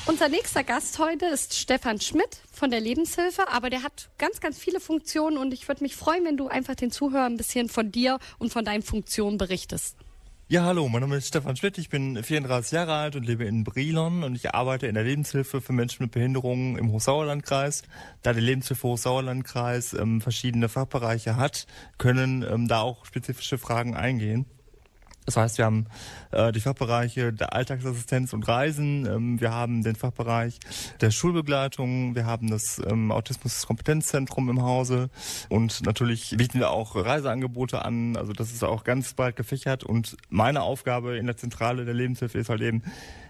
[0.05, 4.59] Unser nächster Gast heute ist Stefan Schmidt von der Lebenshilfe, aber der hat ganz, ganz
[4.59, 7.91] viele Funktionen und ich würde mich freuen, wenn du einfach den Zuhörern ein bisschen von
[7.91, 9.97] dir und von deinen Funktionen berichtest.
[10.47, 13.63] Ja, hallo, mein Name ist Stefan Schmidt, ich bin 34 Jahre alt und lebe in
[13.63, 17.81] Brilon und ich arbeite in der Lebenshilfe für Menschen mit Behinderungen im Hochsauerlandkreis.
[18.21, 21.65] Da die Lebenshilfe Hochsauerlandkreis ähm, verschiedene Fachbereiche hat,
[21.97, 24.45] können ähm, da auch spezifische Fragen eingehen.
[25.27, 25.87] Das heißt, wir haben
[26.31, 30.57] äh, die Fachbereiche der Alltagsassistenz und Reisen, ähm, wir haben den Fachbereich
[31.01, 35.09] der Schulbegleitung, wir haben das ähm, Autismus-Kompetenzzentrum im Hause
[35.49, 38.15] und natürlich bieten wir auch Reiseangebote an.
[38.15, 42.37] Also das ist auch ganz breit gefächert und meine Aufgabe in der Zentrale der Lebenshilfe
[42.37, 42.81] ist halt eben,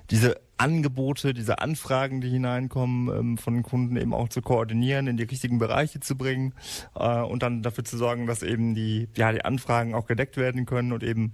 [0.09, 5.17] diese Angebote, diese Anfragen, die hineinkommen, ähm, von den Kunden eben auch zu koordinieren, in
[5.17, 6.53] die richtigen Bereiche zu bringen
[6.95, 10.65] äh, und dann dafür zu sorgen, dass eben die, ja, die Anfragen auch gedeckt werden
[10.65, 11.33] können und eben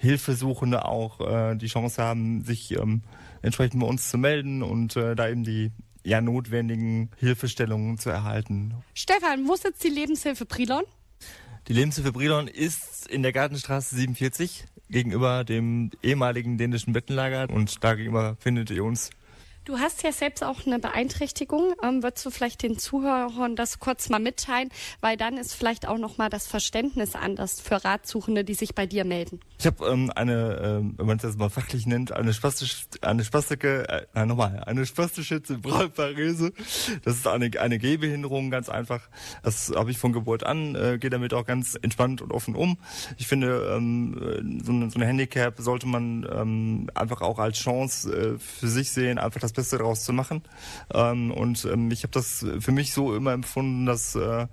[0.00, 3.02] Hilfesuchende auch äh, die Chance haben, sich ähm,
[3.42, 5.72] entsprechend bei uns zu melden und äh, da eben die
[6.02, 8.72] ja notwendigen Hilfestellungen zu erhalten.
[8.94, 10.84] Stefan, wo sitzt die Lebenshilfe Brilon?
[11.68, 17.94] Die Lebenshilfe Brilon ist in der Gartenstraße 47 gegenüber dem ehemaligen dänischen Bettenlager und da
[17.94, 19.10] gegenüber findet ihr uns
[19.70, 21.74] Du hast ja selbst auch eine Beeinträchtigung.
[21.80, 24.68] Ähm, würdest du vielleicht den Zuhörern das kurz mal mitteilen?
[25.00, 28.86] Weil dann ist vielleicht auch noch mal das Verständnis anders für Ratsuchende, die sich bei
[28.86, 29.38] dir melden.
[29.60, 33.22] Ich habe ähm, eine, ähm, wenn man es jetzt mal fachlich nennt, eine spastische, eine
[33.22, 36.52] spastische, äh, nein, nochmal, eine spastische Zerebralparese.
[37.04, 39.08] Das ist eine, eine Gehbehinderung, ganz einfach.
[39.44, 42.76] Das habe ich von Geburt an, äh, gehe damit auch ganz entspannt und offen um.
[43.18, 48.12] Ich finde, ähm, so, eine, so eine Handicap sollte man ähm, einfach auch als Chance
[48.12, 50.42] äh, für sich sehen, einfach das Beste daraus zu machen.
[50.92, 54.46] Ähm, und ähm, ich habe das für mich so immer empfunden, dass äh,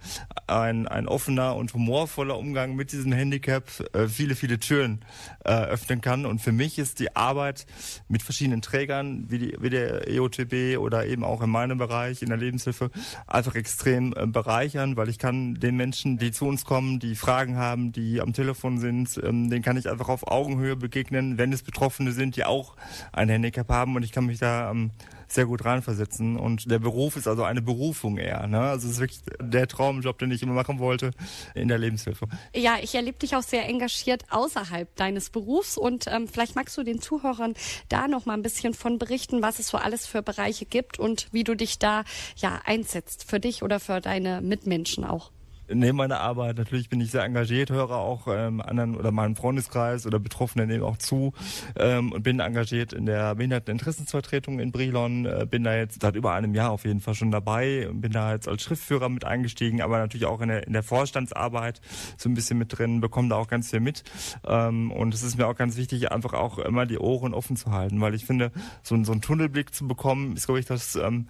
[0.48, 5.00] ein, ein offener und humorvoller Umgang mit diesem Handicap äh, viele, viele Türen
[5.46, 6.26] äh, öffnen kann.
[6.26, 7.66] Und für mich ist die Arbeit
[8.08, 12.30] mit verschiedenen Trägern, wie, die, wie der EOTB oder eben auch in meinem Bereich, in
[12.30, 12.92] der Lebenshilfe,
[13.26, 17.56] einfach extrem äh, bereichern, weil ich kann den Menschen, die zu uns kommen, die Fragen
[17.56, 21.64] haben, die am Telefon sind, ähm, denen kann ich einfach auf Augenhöhe begegnen, wenn es
[21.64, 22.76] Betroffene sind, die auch
[23.12, 24.92] ein Handicap haben und ich kann mich da ähm,
[25.28, 26.38] sehr gut reinversetzen.
[26.38, 28.48] Und der Beruf ist also eine Berufung eher.
[28.48, 28.60] Ne?
[28.60, 31.12] Also es ist wirklich der Traumjob, den ich immer machen wollte
[31.56, 32.28] in der Lebenshilfe.
[32.56, 36.84] Ja, ich erlebe dich auch sehr engagiert außerhalb deines Berufs und ähm, vielleicht magst du
[36.84, 37.54] den Zuhörern
[37.90, 41.28] da noch mal ein bisschen von berichten, was es so alles für Bereiche gibt und
[41.32, 42.04] wie du dich da
[42.38, 45.32] ja einsetzt für dich oder für deine Mitmenschen auch
[45.74, 50.06] neben meiner Arbeit natürlich bin ich sehr engagiert, höre auch ähm, anderen oder meinem Freundeskreis
[50.06, 51.34] oder Betroffenen eben auch zu
[51.76, 55.26] ähm, und bin engagiert in der Behinderteninteressensvertretung in Brilon.
[55.26, 58.12] Äh, bin da jetzt seit über einem Jahr auf jeden Fall schon dabei und bin
[58.12, 61.82] da jetzt als Schriftführer mit eingestiegen, aber natürlich auch in der, in der Vorstandsarbeit
[62.18, 64.04] so ein bisschen mit drin, bekomme da auch ganz viel mit.
[64.46, 67.72] Ähm, und es ist mir auch ganz wichtig, einfach auch immer die Ohren offen zu
[67.72, 68.52] halten, weil ich finde,
[68.84, 71.28] so, so einen Tunnelblick zu bekommen, ist, glaube ich, das ähm,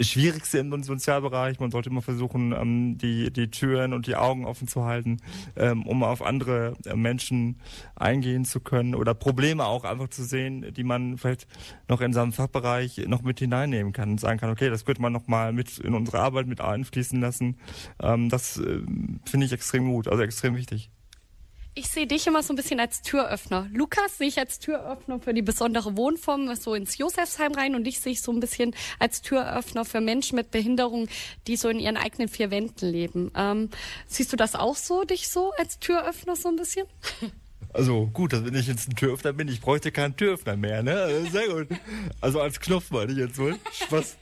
[0.00, 1.60] Schwierigste im Sozialbereich.
[1.60, 5.18] Man sollte immer versuchen, ähm, die, die Türen und die Augen offen zu halten,
[5.56, 7.60] ähm, um auf andere äh, Menschen
[7.96, 11.46] eingehen zu können oder Probleme auch einfach zu sehen, die man vielleicht
[11.88, 15.12] noch in seinem Fachbereich noch mit hineinnehmen kann und sagen kann, okay, das könnte man
[15.12, 17.56] noch mal mit in unsere Arbeit mit einfließen lassen.
[18.02, 18.80] Ähm, das äh,
[19.24, 20.90] finde ich extrem gut, also extrem wichtig.
[21.76, 23.68] Ich sehe dich immer so ein bisschen als Türöffner.
[23.72, 27.98] Lukas sehe ich als Türöffner für die besondere Wohnform, so ins Josefsheim rein und dich
[27.98, 31.08] sehe ich so ein bisschen als Türöffner für Menschen mit Behinderung,
[31.48, 33.32] die so in ihren eigenen vier Wänden leben.
[33.34, 33.70] Ähm,
[34.06, 36.86] siehst du das auch so, dich so als Türöffner so ein bisschen?
[37.74, 40.94] Also gut, dass wenn ich jetzt ein Türöffner bin, ich bräuchte keinen Türöffner mehr, ne?
[40.94, 41.68] Also, sehr gut.
[42.20, 43.56] Also als Knopf meine ich jetzt wohl.
[43.72, 44.16] Spaß.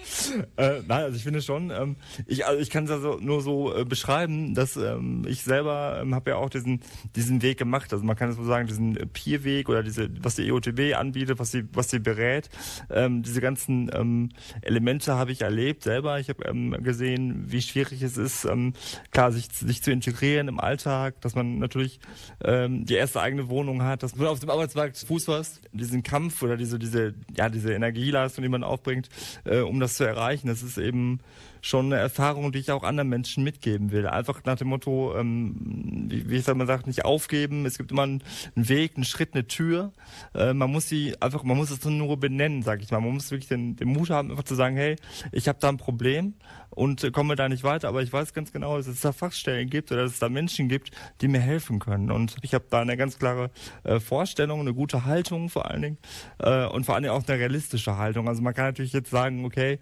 [0.57, 1.96] Äh, nein, also ich finde schon, ähm,
[2.26, 6.14] ich, also ich kann es also nur so äh, beschreiben, dass ähm, ich selber ähm,
[6.14, 6.80] habe ja auch diesen,
[7.14, 7.92] diesen Weg gemacht.
[7.92, 11.50] Also man kann es so sagen, diesen Peer-Weg oder diese, was die EOTB anbietet, was
[11.50, 12.48] sie, was sie berät.
[12.90, 14.30] Ähm, diese ganzen ähm,
[14.62, 16.18] Elemente habe ich erlebt selber.
[16.18, 18.72] Ich habe ähm, gesehen, wie schwierig es ist, ähm,
[19.11, 22.00] klar, sich, sich zu integrieren im Alltag, dass man natürlich
[22.42, 26.03] ähm, die erste eigene eigene Wohnung hat, dass du auf dem Arbeitsmarkt Fuß fasst, diesen
[26.03, 29.09] Kampf oder diese, diese, ja, diese Energieleistung, die man aufbringt,
[29.45, 31.20] äh, um das zu erreichen, das ist eben
[31.63, 34.07] schon eine Erfahrung, die ich auch anderen Menschen mitgeben will.
[34.07, 37.65] Einfach nach dem Motto, ähm, wie, wie man sagt, nicht aufgeben.
[37.65, 38.23] Es gibt immer einen,
[38.57, 39.93] einen Weg, einen Schritt, eine Tür.
[40.35, 43.01] Äh, man muss sie einfach, man muss es nur benennen, sag ich mal.
[43.01, 44.97] Man muss wirklich den, den Mut haben, einfach zu sagen, hey,
[45.31, 46.35] ich habe da ein Problem
[46.75, 49.69] und äh, komme da nicht weiter, aber ich weiß ganz genau, dass es da Fachstellen
[49.69, 50.91] gibt oder dass es da Menschen gibt,
[51.21, 52.11] die mir helfen können.
[52.11, 53.51] Und ich habe da eine ganz klare
[53.85, 55.99] äh, Vorstellung, eine gute Haltung vor allen Dingen
[56.39, 58.29] äh, und vor allen Dingen auch eine realistische Haltung.
[58.29, 59.79] Also man kann natürlich jetzt sagen, okay,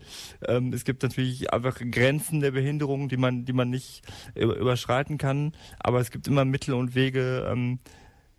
[0.46, 4.02] ähm, es gibt natürlich einfach Grenzen der Behinderung, die man, die man nicht
[4.34, 7.78] überschreiten kann, aber es gibt immer Mittel und Wege, ähm,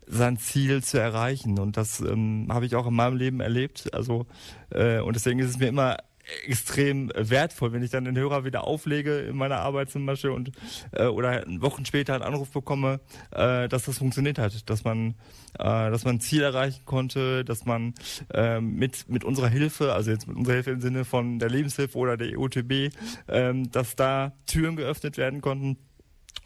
[0.07, 1.57] sein Ziel zu erreichen.
[1.57, 3.93] Und das ähm, habe ich auch in meinem Leben erlebt.
[3.93, 4.25] Also
[4.71, 5.97] äh, und deswegen ist es mir immer
[6.45, 10.51] extrem wertvoll, wenn ich dann den Hörer wieder auflege in meiner Arbeit zum Beispiel und
[10.91, 12.99] äh, oder Wochen später einen Anruf bekomme,
[13.31, 15.15] äh, dass das funktioniert hat, dass man
[15.59, 17.93] äh, dass man ein Ziel erreichen konnte, dass man
[18.33, 21.97] äh, mit mit unserer Hilfe, also jetzt mit unserer Hilfe im Sinne von der Lebenshilfe
[21.97, 22.93] oder der EOTB,
[23.27, 25.77] äh, dass da Türen geöffnet werden konnten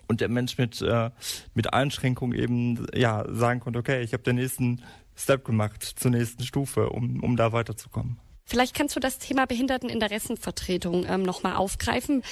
[0.07, 1.11] und der Mensch mit äh,
[1.53, 4.81] mit Einschränkungen eben ja sagen konnte, okay, ich habe den nächsten
[5.15, 8.19] Step gemacht zur nächsten Stufe, um um da weiterzukommen.
[8.45, 12.23] Vielleicht kannst du das Thema Behinderteninteressenvertretung ähm, nochmal aufgreifen.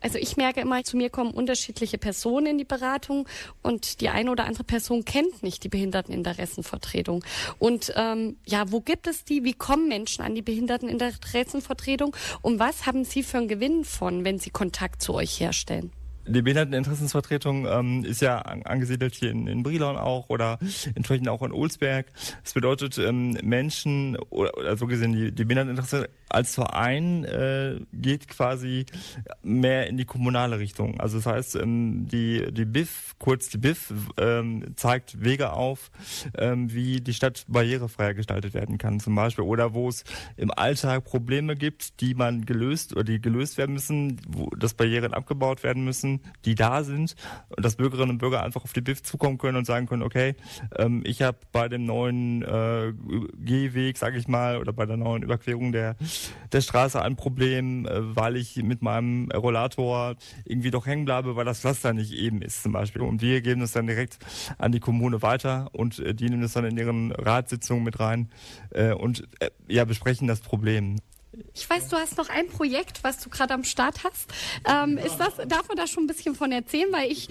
[0.00, 3.28] Also ich merke immer, zu mir kommen unterschiedliche Personen in die Beratung
[3.62, 7.24] und die eine oder andere Person kennt nicht die Behinderteninteressenvertretung.
[7.60, 9.44] Und ähm, ja, wo gibt es die?
[9.44, 12.16] Wie kommen Menschen an die Behinderteninteressenvertretung?
[12.40, 15.92] Und was haben Sie für einen Gewinn von, wenn Sie Kontakt zu euch herstellen?
[16.26, 20.58] Die Behinderteninteressensvertretung ähm, ist ja an, angesiedelt hier in, in Brilon auch oder
[20.94, 22.06] entsprechend auch in Olsberg.
[22.42, 28.28] Das bedeutet, ähm, Menschen, oder, oder so gesehen, die, die Behinderteninteresse als Verein äh, geht
[28.28, 28.86] quasi
[29.42, 31.00] mehr in die kommunale Richtung.
[31.00, 35.90] Also das heißt, ähm, die, die BIF, kurz die BIF, ähm, zeigt Wege auf,
[36.38, 39.44] ähm, wie die Stadt barrierefreier gestaltet werden kann zum Beispiel.
[39.44, 40.04] Oder wo es
[40.36, 45.14] im Alltag Probleme gibt, die man gelöst oder die gelöst werden müssen, wo dass Barrieren
[45.14, 46.11] abgebaut werden müssen,
[46.44, 47.14] die da sind
[47.48, 50.34] und dass Bürgerinnen und Bürger einfach auf die BIF zukommen können und sagen können, okay,
[50.76, 52.92] ähm, ich habe bei dem neuen äh,
[53.38, 55.96] Gehweg, sage ich mal, oder bei der neuen Überquerung der
[56.52, 61.44] der Straße ein Problem, äh, weil ich mit meinem Rollator irgendwie doch hängen bleibe, weil
[61.44, 63.02] das Pflaster nicht eben ist zum Beispiel.
[63.02, 64.18] Und wir geben es dann direkt
[64.58, 68.30] an die Kommune weiter und äh, die nehmen es dann in ihren Ratssitzungen mit rein
[68.70, 69.26] äh, und
[69.68, 70.96] ja, besprechen das Problem.
[71.54, 74.30] Ich weiß, du hast noch ein Projekt, was du gerade am Start hast.
[74.68, 76.88] Ähm, ist das, darf man da schon ein bisschen von erzählen?
[76.92, 77.28] Weil ich,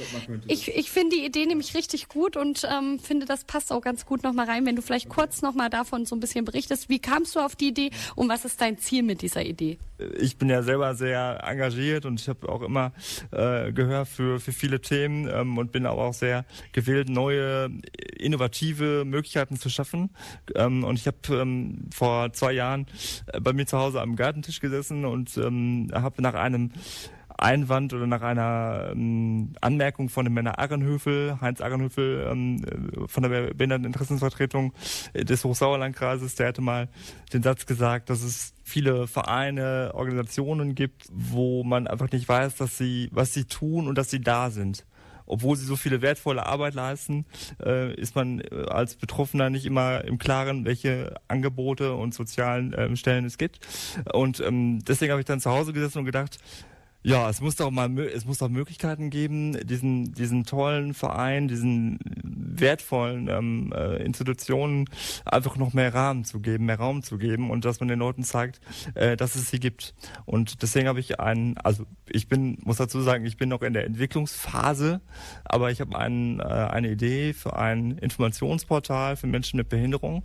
[0.48, 4.06] ich, ich finde die Idee nämlich richtig gut und ähm, finde, das passt auch ganz
[4.08, 4.66] gut nochmal rein.
[4.66, 7.68] Wenn du vielleicht kurz nochmal davon so ein bisschen berichtest, wie kamst du auf die
[7.68, 9.78] Idee und was ist dein Ziel mit dieser Idee?
[10.18, 12.94] Ich bin ja selber sehr engagiert und ich habe auch immer
[13.32, 17.70] äh, Gehör für, für viele Themen ähm, und bin aber auch sehr gewillt, neue,
[18.18, 20.10] innovative Möglichkeiten zu schaffen.
[20.56, 22.88] Ähm, und ich habe ähm, vor zwei Jahren
[23.28, 26.72] äh, bei mir zu Hause am Gartentisch gesessen und ähm, habe nach einem
[27.38, 33.24] Einwand oder nach einer ähm, Anmerkung von dem Männer Arrenhöfel, Heinz Arrenhöfel ähm, äh, von
[33.24, 34.74] der Behinderteninteressensvertretung
[35.16, 36.88] des Hochsauerlandkreises, der hatte mal
[37.34, 42.78] den Satz gesagt, dass es viele Vereine, Organisationen gibt, wo man einfach nicht weiß, dass
[42.78, 44.86] sie, was sie tun und dass sie da sind
[45.32, 47.26] obwohl sie so viele wertvolle Arbeit leisten,
[47.64, 52.96] äh, ist man äh, als Betroffener nicht immer im Klaren, welche Angebote und sozialen ähm,
[52.96, 53.60] Stellen es gibt.
[54.14, 56.38] Und ähm, deswegen habe ich dann zu Hause gesessen und gedacht,
[57.04, 62.00] ja, es muss doch mal, es muss doch Möglichkeiten geben, diesen, diesen tollen Verein, diesen
[62.24, 64.86] wertvollen ähm, äh, Institutionen
[65.26, 68.24] einfach noch mehr Rahmen zu geben, mehr Raum zu geben und dass man den Leuten
[68.24, 68.62] zeigt,
[68.94, 69.96] äh, dass es sie gibt.
[70.26, 73.74] Und deswegen habe ich einen, also ich bin, muss dazu sagen, ich bin noch in
[73.74, 75.02] der Entwicklungsphase,
[75.44, 80.24] aber ich habe einen, äh, eine Idee für ein Informationsportal für Menschen mit Behinderung.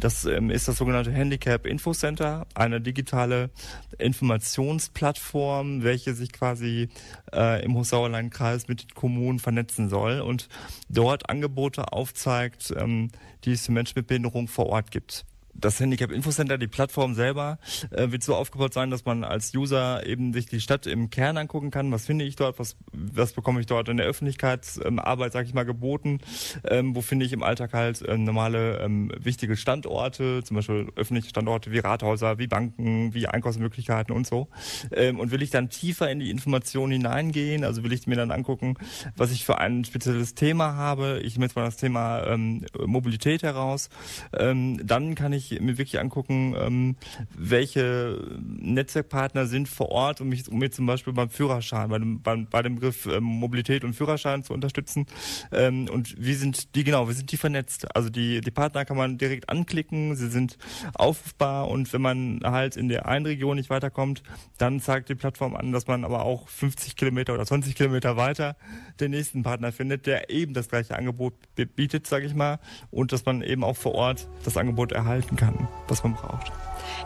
[0.00, 3.50] Das ähm, ist das sogenannte Handicap Info Center, eine digitale
[3.98, 6.88] Informationsplattform, welche sich quasi
[7.32, 10.48] äh, im Hochsauerlandkreis mit den Kommunen vernetzen soll und
[10.88, 13.10] dort Angebote aufzeigt, ähm,
[13.44, 15.24] die es für Menschen mit Behinderung vor Ort gibt
[15.58, 17.58] das Handicap Infocenter, die Plattform selber,
[17.90, 21.36] äh, wird so aufgebaut sein, dass man als User eben sich die Stadt im Kern
[21.36, 21.90] angucken kann.
[21.92, 22.58] Was finde ich dort?
[22.58, 26.20] Was, was bekomme ich dort in der Öffentlichkeitsarbeit, ähm, sage ich mal, geboten?
[26.64, 31.30] Ähm, wo finde ich im Alltag halt ähm, normale ähm, wichtige Standorte, zum Beispiel öffentliche
[31.30, 34.48] Standorte wie Rathäuser, wie Banken, wie Einkaufsmöglichkeiten und so.
[34.92, 37.64] Ähm, und will ich dann tiefer in die Informationen hineingehen?
[37.64, 38.76] Also will ich mir dann angucken,
[39.16, 41.20] was ich für ein spezielles Thema habe.
[41.24, 43.88] Ich nehme jetzt mal das Thema ähm, Mobilität heraus.
[44.32, 46.96] Ähm, dann kann ich mir wirklich angucken, ähm,
[47.36, 52.22] welche Netzwerkpartner sind vor Ort, um mich, um mir zum Beispiel beim Führerschein, bei dem,
[52.22, 55.06] beim, bei dem Begriff ähm, Mobilität und Führerschein zu unterstützen.
[55.52, 57.94] Ähm, und wie sind die, genau, wie sind die vernetzt?
[57.94, 60.58] Also die, die Partner kann man direkt anklicken, sie sind
[60.94, 64.22] aufrufbar und wenn man halt in der einen Region nicht weiterkommt,
[64.58, 68.56] dann zeigt die Plattform an, dass man aber auch 50 Kilometer oder 20 Kilometer weiter
[69.00, 71.34] den nächsten Partner findet, der eben das gleiche Angebot
[71.76, 72.58] bietet, sage ich mal,
[72.90, 76.52] und dass man eben auch vor Ort das Angebot erhalten kann, was man braucht.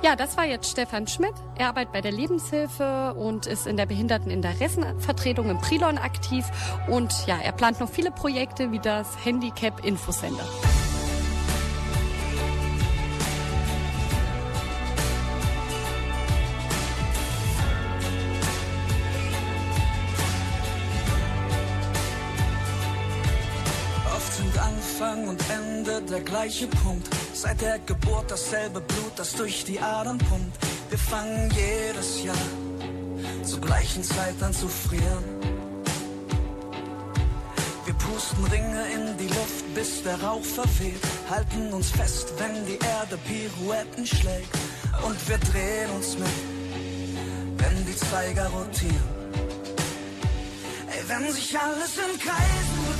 [0.03, 1.35] Ja, das war jetzt Stefan Schmidt.
[1.57, 6.45] Er arbeitet bei der Lebenshilfe und ist in der Behinderteninteressenvertretung im Prilon aktiv.
[6.89, 9.85] Und ja, er plant noch viele Projekte wie das Handicap
[24.63, 27.09] Anfang und Ende der gleiche Punkt.
[27.35, 30.57] Seit der Geburt dasselbe Blut, das durch die Adern pumpt.
[30.89, 32.47] Wir fangen jedes Jahr
[33.43, 35.25] zur gleichen Zeit an zu frieren.
[37.85, 41.03] Wir pusten Ringe in die Luft, bis der Rauch verweht.
[41.29, 44.55] Halten uns fest, wenn die Erde Pirouetten schlägt.
[45.05, 46.39] Und wir drehen uns mit,
[47.59, 49.09] wenn die Zeiger rotieren.
[50.93, 52.91] Ey, wenn sich alles in Kreisen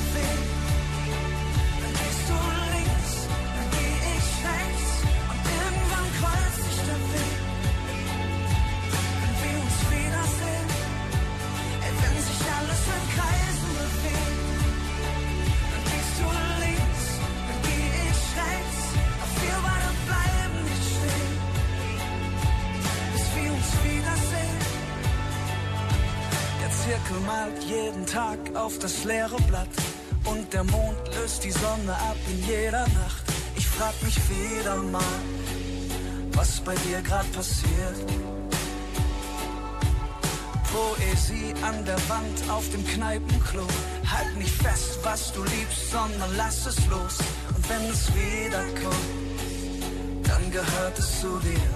[26.85, 29.69] Zirkel malt jeden Tag auf das leere Blatt
[30.25, 33.23] und der Mond löst die Sonne ab in jeder Nacht.
[33.57, 35.21] Ich frag mich wieder mal,
[36.33, 37.99] was bei dir grad passiert.
[40.73, 43.67] Poesie an der Wand auf dem Kneipenklo.
[44.11, 47.19] Halt nicht fest, was du liebst, sondern lass es los.
[47.55, 49.23] Und wenn es wiederkommt,
[50.25, 51.71] dann gehört es zu dir.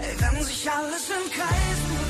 [0.00, 2.07] Ey, wenn sich alles in Kreisen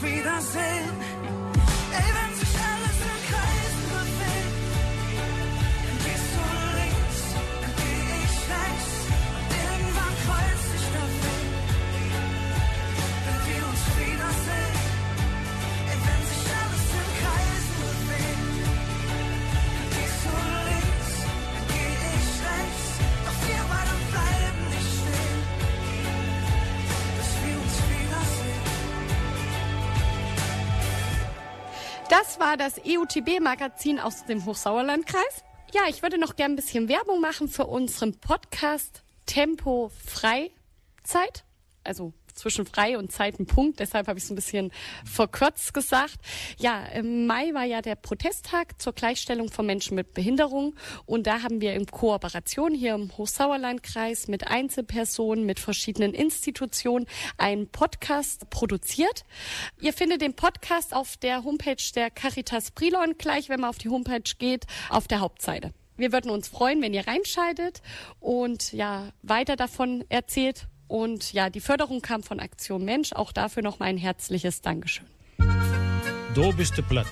[0.00, 1.13] Wenn wir
[32.54, 35.42] war das EUTB-Magazin aus dem Hochsauerlandkreis.
[35.72, 41.42] Ja, ich würde noch gern ein bisschen Werbung machen für unseren Podcast Tempo Freizeit.
[41.82, 43.80] Also zwischen frei und Zeitenpunkt.
[43.80, 44.72] Deshalb habe ich es ein bisschen
[45.04, 46.16] verkürzt gesagt.
[46.58, 50.74] Ja, im Mai war ja der Protesttag zur Gleichstellung von Menschen mit Behinderung.
[51.06, 57.06] Und da haben wir in Kooperation hier im Hochsauerlandkreis mit Einzelpersonen, mit verschiedenen Institutionen
[57.36, 59.24] einen Podcast produziert.
[59.80, 63.88] Ihr findet den Podcast auf der Homepage der Caritas Brilon gleich, wenn man auf die
[63.88, 65.72] Homepage geht, auf der Hauptseite.
[65.96, 67.80] Wir würden uns freuen, wenn ihr reinschaltet
[68.18, 70.66] und ja, weiter davon erzählt.
[70.88, 73.12] Und ja, die Förderung kam von Aktion Mensch.
[73.12, 75.06] Auch dafür nochmal ein herzliches Dankeschön.
[76.34, 77.06] Du bist Platt.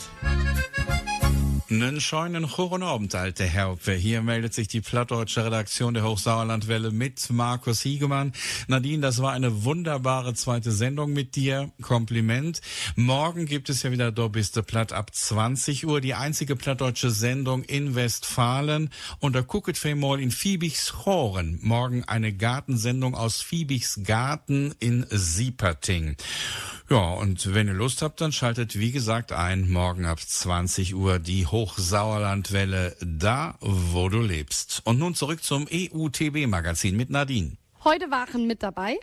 [1.70, 3.92] Einen schönen guten Abend, alte Herpe.
[3.92, 8.32] Hier meldet sich die plattdeutsche Redaktion der Hochsauerlandwelle mit Markus Hiegemann.
[8.68, 11.70] Nadine, das war eine wunderbare zweite Sendung mit dir.
[11.80, 12.60] Kompliment.
[12.96, 16.00] Morgen gibt es ja wieder Do bist du platt ab 20 Uhr.
[16.00, 18.90] Die einzige plattdeutsche Sendung in Westfalen.
[19.20, 21.58] Und da gucket mal in Fiebichs Horen.
[21.62, 26.16] Morgen eine Gartensendung aus Fiebichs Garten in Sieperting.
[26.92, 31.18] Ja, und wenn ihr Lust habt, dann schaltet wie gesagt ein, morgen ab 20 Uhr
[31.18, 34.82] die Hochsauerlandwelle, da wo du lebst.
[34.84, 37.56] Und nun zurück zum EUTB-Magazin mit Nadine.
[37.82, 38.98] Heute waren mit dabei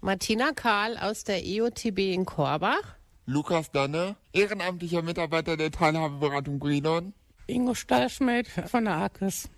[0.00, 2.96] Martina Karl aus der EOTB in Korbach.
[3.26, 7.14] Lukas Danne, ehrenamtlicher Mitarbeiter der Teilhabeberatung Brilon.
[7.46, 9.48] Ingo Stallschmidt von der AKES.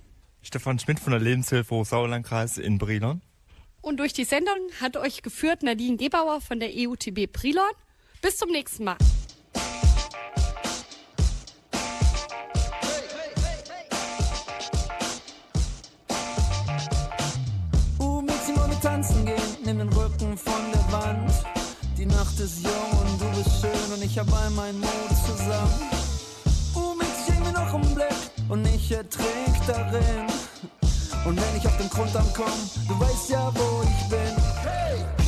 [0.43, 3.23] Stefan Schmidt von der Lebenshilfe Hochsauerlandkreis in Brilon.
[3.85, 7.65] Und durch die Sendung hat euch geführt Nadine Gebauer von der EUTB Brilon.
[8.23, 8.97] Bis zum nächsten Mal.
[18.85, 21.33] Tanzen gehen, nimm den Rücken von der Wand.
[21.97, 25.91] Die Nacht ist jung und du bist schön und ich hab all meinen Mut zusammen.
[26.77, 28.09] Uh, mit ich mir noch im Blick
[28.51, 30.27] und ich ertrink darin.
[31.25, 32.53] Und wenn ich auf den Grund ankomm,
[32.87, 34.37] du weißt ja, wo ich bin.
[34.63, 35.24] Hey!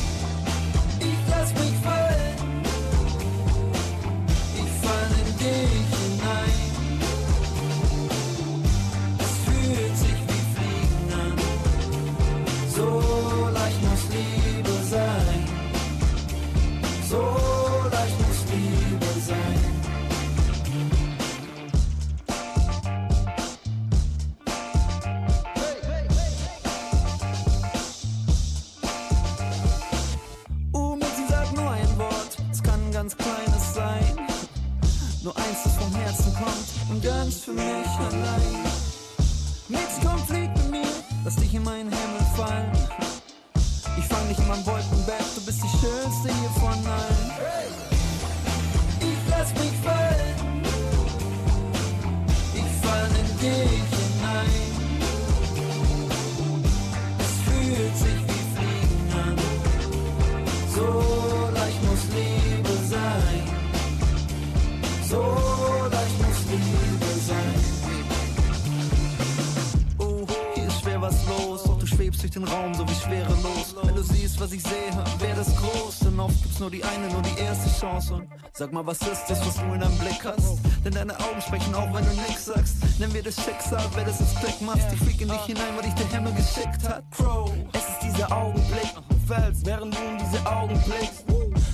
[78.57, 80.57] Sag mal, was ist das, was du in deinem Blick hast?
[80.83, 82.77] Denn deine Augen sprechen auch, wenn du nix sagst.
[82.99, 84.79] Nennen wir das Schicksal, wer das ins Blick macht.
[84.91, 87.03] Ich flieg in dich hinein, weil dich der Himmel geschickt hat.
[87.11, 91.25] Crow, Es ist dieser Augenblick, du fällst, während du in diese Augen blickst.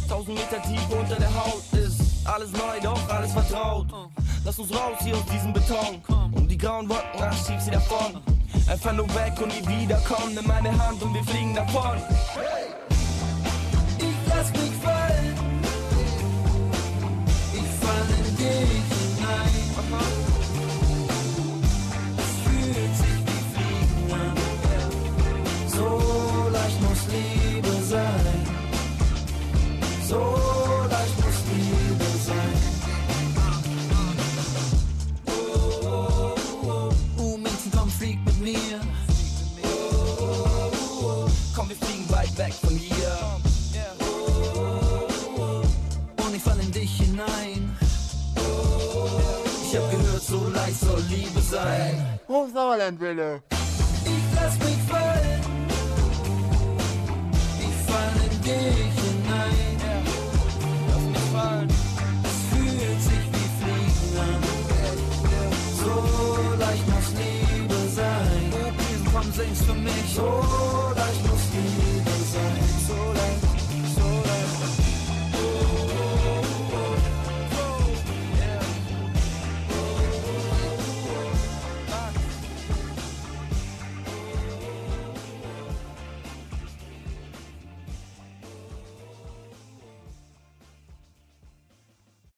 [0.09, 3.87] Tausend Meter tief unter der Haut ist alles neu, doch alles vertraut.
[4.43, 6.01] Lass uns raus hier aus diesem Beton.
[6.33, 8.21] Und die grauen Wolken, ach, schieb sie davon.
[8.67, 10.35] Einfach weg und nie wiederkommen.
[10.35, 11.97] Nimm meine Hand und wir fliegen davon.
[11.97, 12.82] ich
[25.67, 28.43] So leicht muss Liebe sein.
[50.73, 52.19] So leicht soll Liebe sein.
[52.27, 53.41] Hochsauerlandwelle.
[54.05, 55.41] Ich lass mich fallen.
[57.59, 59.77] Ich fall in dich hinein.
[60.87, 61.69] Lass mich fallen.
[62.23, 64.41] Es fühlt sich wie Fliegen an.
[65.77, 65.95] So
[66.59, 68.53] leicht muss Liebe sein.
[69.13, 70.15] Komm, sing's für mich.
[70.15, 70.82] So